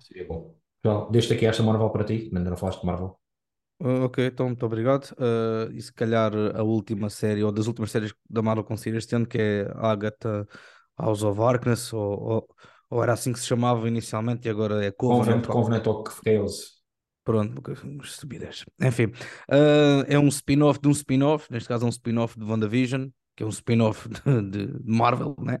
seria 0.00 0.26
bom. 0.26 0.54
João, 0.84 1.10
deixo 1.10 1.32
aqui 1.32 1.46
esta 1.46 1.62
Marvel 1.62 1.88
para 1.88 2.04
ti, 2.04 2.30
ainda 2.34 2.50
não 2.50 2.56
falaste 2.58 2.80
de 2.80 2.86
Marvel. 2.86 3.18
Uh, 3.78 4.04
ok, 4.04 4.26
então 4.26 4.46
muito 4.46 4.64
obrigado. 4.64 5.12
Uh, 5.12 5.70
e 5.72 5.82
se 5.82 5.92
calhar 5.92 6.32
a 6.54 6.62
última 6.62 7.10
série, 7.10 7.44
ou 7.44 7.52
das 7.52 7.66
últimas 7.66 7.90
séries 7.90 8.14
da 8.28 8.42
Marvel 8.42 8.64
consigo 8.64 8.96
este 8.96 9.14
ano, 9.14 9.26
que 9.26 9.38
é 9.38 9.70
Agatha 9.76 10.46
House 10.98 11.22
of 11.22 11.40
Harkness, 11.40 11.92
ou, 11.92 12.22
ou, 12.22 12.48
ou 12.90 13.02
era 13.02 13.12
assim 13.12 13.32
que 13.32 13.38
se 13.38 13.46
chamava 13.46 13.86
inicialmente 13.86 14.48
e 14.48 14.50
agora 14.50 14.84
é 14.84 14.90
Covenant. 14.90 15.46
Convent 15.46 15.86
of 15.86 16.20
Chaos. 16.24 16.76
Pronto, 17.22 17.60
estupidez. 18.02 18.64
Enfim, 18.80 19.06
uh, 19.06 20.04
é 20.06 20.16
um 20.16 20.28
spin-off 20.28 20.80
de 20.80 20.86
um 20.86 20.92
spin-off, 20.92 21.50
neste 21.50 21.68
caso 21.68 21.84
é 21.84 21.88
um 21.88 21.90
spin-off 21.90 22.38
de 22.38 22.44
WandaVision, 22.44 23.08
que 23.36 23.42
é 23.42 23.46
um 23.46 23.50
spin-off 23.50 24.08
de, 24.50 24.66
de 24.68 24.80
Marvel, 24.84 25.34
né? 25.40 25.58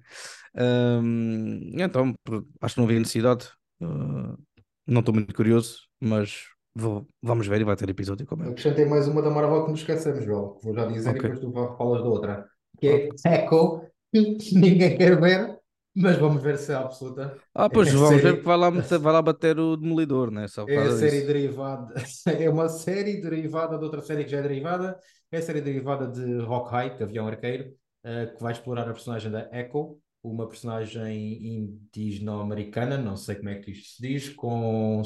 Um, 0.54 1.72
então, 1.78 2.14
acho 2.60 2.74
que 2.74 2.80
não 2.80 2.86
havia 2.86 3.00
necessidade. 3.00 3.50
Uh, 3.80 4.38
não 4.86 5.00
estou 5.00 5.12
muito 5.12 5.34
curioso, 5.34 5.80
mas 6.00 6.44
vou- 6.76 7.06
vamos 7.22 7.46
ver 7.46 7.60
e 7.60 7.64
vai 7.64 7.76
ter 7.76 7.88
episódio 7.88 8.26
como 8.26 8.44
é. 8.44 8.48
Acrescentei 8.48 8.84
mais 8.84 9.08
uma 9.08 9.22
da 9.22 9.30
Marvel 9.30 9.64
que 9.64 9.70
nos 9.72 9.80
esquecemos, 9.80 10.24
João. 10.24 10.58
Vou 10.62 10.74
já 10.74 10.86
dizer 10.86 11.10
Ok. 11.10 11.20
e 11.20 11.22
depois 11.22 11.40
tu 11.40 11.52
fa- 11.52 11.76
falas 11.76 12.02
da 12.02 12.08
outra. 12.08 12.46
Que 12.78 12.88
é 12.88 13.08
Echo, 13.44 13.80
que 14.12 14.20
ninguém 14.54 14.96
quer 14.98 15.18
ver, 15.20 15.58
mas 15.94 16.18
vamos 16.18 16.42
ver 16.42 16.58
se 16.58 16.72
é 16.72 16.74
absoluta. 16.74 17.36
Ah, 17.54 17.70
pois 17.70 17.88
É 17.88 17.92
vamos 17.92 18.08
série- 18.10 18.22
ver 18.22 18.32
porque 18.34 18.46
vai 18.46 18.56
lá, 18.58 18.70
vai 18.70 19.12
lá 19.12 19.22
bater 19.22 19.58
o 19.58 19.76
demolidor, 19.76 20.30
né? 20.30 20.46
Só 20.48 20.66
É 20.68 20.76
a 20.76 20.90
série 20.96 21.16
disso. 21.22 21.26
derivada, 21.26 21.94
é 22.46 22.50
uma 22.50 22.68
série 22.68 23.20
derivada 23.20 23.78
de 23.78 23.84
outra 23.84 24.02
série 24.02 24.24
que 24.24 24.30
já 24.30 24.38
é 24.38 24.42
derivada. 24.42 24.98
É 25.32 25.38
a 25.38 25.42
série 25.42 25.60
derivada 25.60 26.06
de 26.06 26.40
Hawkeye, 26.44 26.96
de 26.98 27.02
Avião 27.02 27.26
Arqueiro, 27.26 27.72
eh, 28.04 28.26
que 28.26 28.42
vai 28.42 28.52
explorar 28.52 28.82
a 28.88 28.92
personagem 28.92 29.30
da 29.30 29.48
Echo, 29.52 29.98
uma 30.22 30.46
personagem 30.48 31.56
indígena-americana, 31.56 32.98
não 32.98 33.16
sei 33.16 33.36
como 33.36 33.48
é 33.48 33.56
que 33.56 33.70
isto 33.70 33.96
se 33.96 34.02
diz, 34.02 34.28
com 34.30 35.02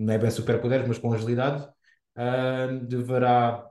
não 0.00 0.14
é 0.14 0.18
bem 0.18 0.30
superpoderes, 0.30 0.86
mas 0.88 0.98
com 0.98 1.12
agilidade. 1.12 1.68
Ah, 2.16 2.66
deverá 2.88 3.70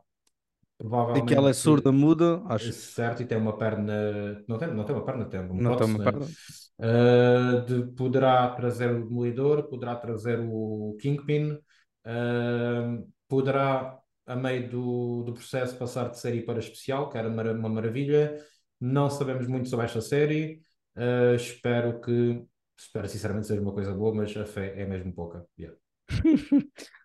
E 1.14 1.22
provavelmente 1.22 1.34
que 1.34 1.36
ela 1.36 1.50
é 1.52 1.54
surda, 1.54 1.92
muda, 1.92 2.42
acho. 2.48 2.74
certo 2.74 3.24
e 3.24 3.26
tem 3.28 3.38
uma 3.38 3.58
perna. 3.58 4.44
Não 4.48 4.58
tem, 4.58 4.74
não 4.74 4.84
tem 4.86 4.96
uma 4.96 5.06
perna, 5.06 5.26
tem 5.30 5.40
uma 5.40 5.54
Não 5.58 5.76
tem 5.76 5.86
uma 5.88 6.00
né? 6.00 6.12
perna. 6.12 6.36
Uh, 6.80 7.66
de- 7.66 7.94
poderá 7.96 8.50
trazer 8.56 8.92
o 8.92 9.06
Demolidor, 9.08 9.64
poderá 9.70 9.96
trazer 9.96 10.40
o 10.42 10.98
Kingpin, 11.02 11.54
uh, 11.54 13.08
poderá, 13.28 14.00
a 14.26 14.36
meio 14.36 14.70
do, 14.70 15.24
do 15.24 15.34
processo, 15.34 15.78
passar 15.78 16.10
de 16.10 16.20
série 16.20 16.42
para 16.44 16.60
especial, 16.60 17.10
que 17.10 17.18
era 17.18 17.30
mara- 17.30 17.54
uma 17.54 17.70
maravilha. 17.70 18.38
Não 18.80 19.10
sabemos 19.10 19.48
muito 19.48 19.70
sobre 19.70 19.86
esta 19.86 20.02
série. 20.02 20.62
Uh, 20.96 21.36
espero 21.36 22.00
que, 22.02 22.46
espero 22.78 23.08
sinceramente 23.10 23.48
seja 23.48 23.62
uma 23.62 23.74
coisa 23.74 23.94
boa, 23.94 24.14
mas 24.16 24.36
a 24.38 24.46
fé 24.46 24.74
é 24.82 24.86
mesmo 24.86 25.14
pouca. 25.14 25.46
Yeah. 25.60 25.78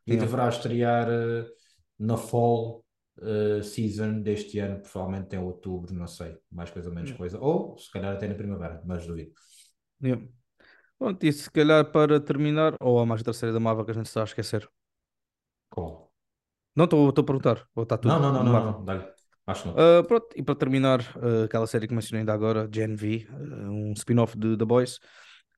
E 0.06 0.16
deverá 0.16 0.48
estrear 0.48 1.08
uh, 1.08 1.46
na 1.98 2.16
fall 2.16 2.84
uh, 3.18 3.62
season 3.62 4.20
deste 4.20 4.58
ano, 4.58 4.82
provavelmente 4.82 5.34
em 5.34 5.38
outubro, 5.38 5.94
não 5.94 6.06
sei, 6.06 6.36
mais 6.50 6.70
coisa 6.70 6.88
ou 6.88 6.94
menos 6.94 7.10
Yeah. 7.10 7.18
coisa. 7.18 7.40
Ou 7.40 7.78
se 7.78 7.90
calhar 7.90 8.14
até 8.14 8.28
na 8.28 8.34
primavera, 8.34 8.82
mas 8.84 9.06
duvido. 9.06 9.32
Yeah. 10.02 10.22
Pronto, 10.98 11.24
e 11.24 11.32
se 11.32 11.50
calhar 11.50 11.90
para 11.90 12.20
terminar, 12.20 12.76
ou 12.80 12.98
há 12.98 13.06
mais 13.06 13.20
outra 13.20 13.32
série 13.32 13.52
da 13.52 13.60
Marvel 13.60 13.84
que 13.84 13.90
a 13.90 13.94
gente 13.94 14.06
está 14.06 14.20
a 14.20 14.24
esquecer? 14.24 14.68
Qual? 15.70 16.12
Não, 16.76 16.84
estou 16.84 17.08
a 17.08 17.12
perguntar. 17.12 17.66
Ou 17.74 17.82
está 17.82 17.96
tudo 17.96 18.08
Não, 18.08 18.20
não, 18.20 18.32
não, 18.32 18.44
não, 18.44 18.72
não, 18.72 18.84
dá-lhe. 18.84 19.04
Acho 19.46 19.68
não. 19.68 19.74
Ah, 19.76 20.02
pronto, 20.02 20.28
e 20.34 20.42
para 20.42 20.54
terminar, 20.54 21.00
ah, 21.16 21.44
aquela 21.44 21.66
série 21.66 21.86
que 21.86 21.94
mencionei 21.94 22.20
ainda 22.20 22.32
agora, 22.32 22.68
Gen 22.72 22.94
V, 22.94 23.26
ah, 23.28 23.34
um 23.70 23.92
spin-off 23.92 24.36
de 24.38 24.56
The 24.56 24.64
Boys, 24.64 24.98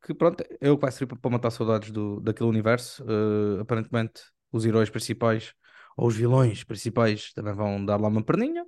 que 0.03 0.15
pronto, 0.15 0.45
é 0.61 0.71
o 0.71 0.77
que 0.77 0.83
vai 0.83 0.93
servir 0.93 1.17
para 1.17 1.31
matar 1.31 1.51
saudades 1.51 1.91
do, 1.91 2.21
daquele 2.21 2.49
universo. 2.49 3.05
Ah, 3.09 3.63
aparentemente, 3.63 4.23
os 4.53 4.65
heróis 4.65 4.91
principais, 4.91 5.55
ou 5.97 6.09
os 6.09 6.17
vilões 6.17 6.65
principais, 6.65 7.33
também 7.33 7.55
vão 7.55 7.85
dar 7.85 8.01
lá 8.01 8.09
uma 8.09 8.25
perninha. 8.25 8.65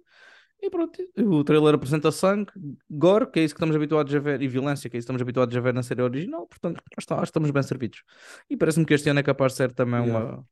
E 0.60 0.70
pronto, 0.70 1.00
o 1.18 1.44
trailer 1.44 1.74
apresenta 1.74 2.10
sangue, 2.12 2.50
gore, 2.90 3.30
que 3.30 3.40
é 3.40 3.44
isso 3.44 3.54
que 3.54 3.58
estamos 3.58 3.76
habituados 3.76 4.14
a 4.14 4.18
ver, 4.18 4.42
e 4.42 4.48
violência, 4.48 4.90
que 4.90 4.96
é 4.96 4.98
isso 4.98 5.06
que 5.06 5.10
estamos 5.12 5.22
habituados 5.22 5.56
a 5.56 5.60
ver 5.60 5.74
na 5.74 5.82
série 5.84 6.02
original, 6.02 6.46
portanto, 6.48 6.82
está, 6.98 7.14
acho 7.16 7.24
que 7.24 7.28
estamos 7.30 7.50
bem 7.52 7.62
servidos. 7.62 8.02
E 8.50 8.56
parece-me 8.56 8.86
que 8.86 8.94
este 8.94 9.08
ano 9.10 9.20
é 9.20 9.22
capaz 9.22 9.52
de 9.52 9.58
ser 9.58 9.72
também 9.72 10.00
Yeah. 10.00 10.02
uma, 10.02 10.44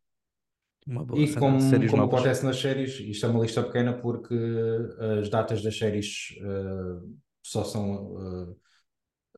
uma 0.87 1.05
boa 1.05 1.23
E 1.23 1.35
como, 1.37 1.59
séries 1.61 1.93
como 1.93 2.03
novas. 2.03 2.05
acontece 2.05 2.45
nas 2.45 2.59
séries, 2.61 2.99
isto 3.01 3.25
é 3.27 3.29
uma 3.29 3.41
lista 3.41 3.63
pequena 3.63 3.95
porque 4.01 4.35
as 5.21 5.29
datas 5.31 5.63
das 5.63 5.77
séries 5.79 6.35
eh, 6.41 7.01
só 7.43 7.65
são, 7.65 8.51
eh, 8.53 8.55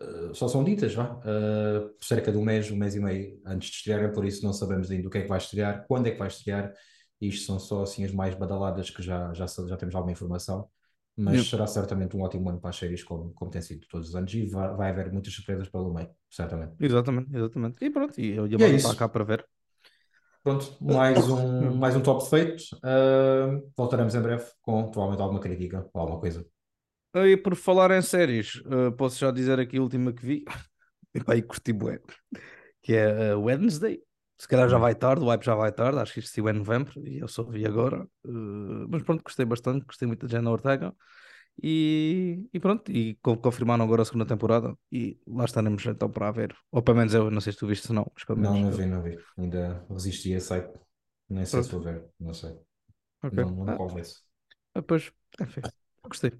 eh, 0.00 0.34
só 0.34 0.48
são 0.48 0.64
ditas, 0.64 0.94
vá, 0.94 1.06
por 1.16 2.04
cerca 2.04 2.30
de 2.32 2.38
um 2.38 2.44
mês, 2.44 2.70
um 2.70 2.76
mês 2.76 2.94
e 2.94 3.00
meio 3.00 3.40
antes 3.46 3.70
de 3.70 3.76
estrearem, 3.76 4.12
por 4.12 4.24
isso 4.24 4.44
não 4.44 4.52
sabemos 4.52 4.90
ainda 4.90 5.08
o 5.08 5.10
que 5.10 5.18
é 5.18 5.22
que 5.22 5.28
vai 5.28 5.38
estrear, 5.38 5.84
quando 5.86 6.06
é 6.06 6.10
que 6.12 6.18
vai 6.18 6.28
estrear. 6.28 6.72
Isto 7.20 7.46
são 7.46 7.58
só 7.58 7.82
assim 7.82 8.04
as 8.04 8.12
mais 8.12 8.34
badaladas 8.34 8.90
que 8.90 9.02
já, 9.02 9.32
já, 9.34 9.46
já 9.46 9.76
temos 9.76 9.94
alguma 9.94 10.12
informação, 10.12 10.68
mas 11.16 11.40
Yeah. 11.40 11.44
será 11.48 11.66
certamente 11.66 12.16
um 12.16 12.22
ótimo 12.22 12.48
ano 12.48 12.60
para 12.60 12.70
as 12.70 12.76
séries, 12.76 13.02
como, 13.02 13.32
como 13.34 13.50
tem 13.50 13.60
sido 13.62 13.86
todos 13.88 14.10
os 14.10 14.14
anos, 14.16 14.32
e 14.34 14.46
vai, 14.46 14.74
vai 14.76 14.90
haver 14.90 15.12
muitas 15.12 15.32
surpresas 15.34 15.68
pelo 15.68 15.92
meio, 15.92 16.10
certamente. 16.30 16.74
Exatamente, 16.80 17.30
exatamente. 17.36 17.84
E 17.84 17.90
pronto, 17.90 18.20
e 18.20 18.26
eu 18.36 18.44
a 18.44 18.48
E 18.56 18.62
é 18.64 18.68
isso. 18.68 18.92
está 18.92 18.94
cá 18.94 19.08
para 19.08 19.24
ver. 19.24 19.48
Pronto, 20.42 20.76
mais 20.82 21.28
um, 21.28 21.74
mais 21.78 21.94
um 21.96 22.02
top 22.02 22.28
feito. 22.28 22.64
Ah, 22.82 23.60
voltaremos 23.76 24.14
em 24.14 24.22
breve 24.22 24.44
com 24.62 24.90
provavelmente 24.90 25.22
alguma 25.22 25.40
crítica 25.40 25.88
ou 25.92 26.00
alguma 26.00 26.20
coisa. 26.20 26.46
E 27.26 27.36
por 27.36 27.54
falar 27.56 27.90
em 27.90 28.02
séries, 28.02 28.62
eh, 28.66 28.90
posso 28.92 29.18
já 29.18 29.30
dizer 29.30 29.58
aqui 29.60 29.78
a 29.78 29.82
última 29.82 30.12
que 30.12 30.24
vi. 30.24 30.44
Epá, 31.14 31.36
e 31.36 31.42
curti 31.42 31.72
bué. 31.72 32.00
Que 32.82 32.94
é 32.94 33.30
eh, 33.32 33.34
Wednesday. 33.36 34.00
Se 34.38 34.48
calhar 34.48 34.68
já 34.68 34.78
Hum. 34.78 34.78
vai 34.78 34.94
tarde, 34.94 35.24
o 35.24 35.28
hype 35.28 35.44
já 35.44 35.54
vai 35.54 35.72
tarde, 35.72 35.98
acho 36.00 36.12
que 36.14 36.20
isto 36.20 36.32
saiu 36.34 36.48
em 36.48 36.52
novembro 36.54 36.92
e 37.08 37.18
eu 37.20 37.28
só 37.28 37.42
vi 37.44 37.66
agora. 37.66 38.06
Eh, 38.26 38.30
mas 38.90 39.02
pronto, 39.02 39.22
gostei 39.24 39.46
bastante, 39.46 39.84
gostei 39.86 40.06
muito 40.08 40.26
da 40.26 40.32
Jenna 40.38 40.50
Ortega. 40.50 40.94
E, 41.62 42.48
e 42.52 42.60
pronto, 42.60 42.90
e 42.92 43.16
co- 43.22 43.36
confirmaram 43.38 43.84
agora 43.84 44.02
a 44.02 44.04
segunda 44.04 44.26
temporada 44.26 44.76
e 44.92 45.18
lá 45.26 45.44
estaremos 45.44 45.84
então 45.86 46.10
para 46.10 46.30
ver. 46.32 46.56
Ou 46.72 46.82
pelo 46.82 46.98
menos 46.98 47.14
eu, 47.14 47.30
não 47.30 47.40
sei 47.40 47.52
se 47.52 47.58
tu 47.60 47.66
viste 47.66 47.86
se 47.88 47.92
não, 47.92 48.10
mas 48.14 48.24
pelo 48.24 48.38
Não, 48.38 48.40
menos 48.40 48.60
não 48.60 48.70
eu- 48.70 48.74
vi, 48.74 48.86
não 48.86 49.02
vi. 49.02 49.22
Ainda 49.36 49.84
resisti 49.90 50.34
a 50.34 50.40
site. 50.40 50.78
Nem 51.28 51.44
sei 51.44 51.62
se 51.62 51.70
Pronto. 51.70 51.72
vou 51.72 51.80
ver, 51.82 52.08
não 52.18 52.32
sei. 52.34 52.58
Ok. 53.22 53.38
Não, 53.38 53.50
não 53.50 53.72
Ah, 53.72 53.74
convence. 53.74 54.22
ah, 54.74 54.82
pois, 54.82 55.12
enfim, 55.40 55.64
gostei. 56.04 56.32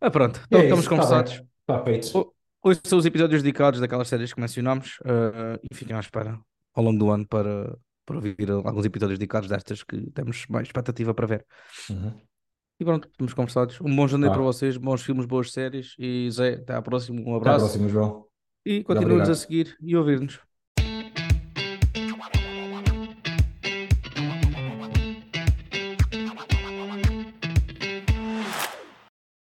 Ah, 0.00 0.10
pronto, 0.10 0.40
E 0.40 0.44
então 0.46 0.60
é 0.60 0.64
estamos 0.64 0.84
tá 0.84 0.90
conversados. 0.90 1.42
Hoje 2.64 2.80
são 2.84 2.98
os 2.98 3.06
episódios 3.06 3.42
dedicados 3.42 3.80
daquelas 3.80 4.08
séries 4.08 4.32
que 4.32 4.40
mencionámos 4.40 4.98
eh, 5.04 5.58
e 5.70 5.74
fiquem 5.74 5.96
à 5.96 6.00
espera 6.00 6.38
ao 6.74 6.84
longo 6.84 6.98
do 6.98 7.10
ano 7.10 7.26
para, 7.26 7.76
para 8.06 8.16
ouvir 8.16 8.50
alguns 8.50 8.84
episódios 8.86 9.18
dedicados 9.18 9.48
destas 9.48 9.82
que 9.82 10.10
temos 10.12 10.46
mais 10.48 10.68
expectativa 10.68 11.12
para 11.12 11.26
ver. 11.26 11.46
Uhum. 11.90 12.20
E 12.80 12.84
pronto, 12.84 13.08
estamos 13.08 13.34
conversados. 13.34 13.80
Um 13.80 13.94
bom 13.94 14.06
janeiro 14.08 14.32
Tá. 14.32 14.38
para 14.38 14.44
vocês, 14.44 14.76
bons 14.76 15.02
filmes, 15.02 15.26
boas 15.26 15.52
séries 15.52 15.94
e 15.98 16.28
Zé, 16.30 16.54
até 16.54 16.74
à 16.74 16.82
próxima, 16.82 17.20
um 17.20 17.22
Até 17.22 17.32
à 17.32 17.36
abraço 17.36 17.64
próxima, 17.66 17.88
João. 17.88 18.26
e 18.64 18.82
continuem-nos 18.82 19.28
a 19.28 19.34
seguir 19.34 19.76
e 19.80 19.96
ouvir-nos. 19.96 20.40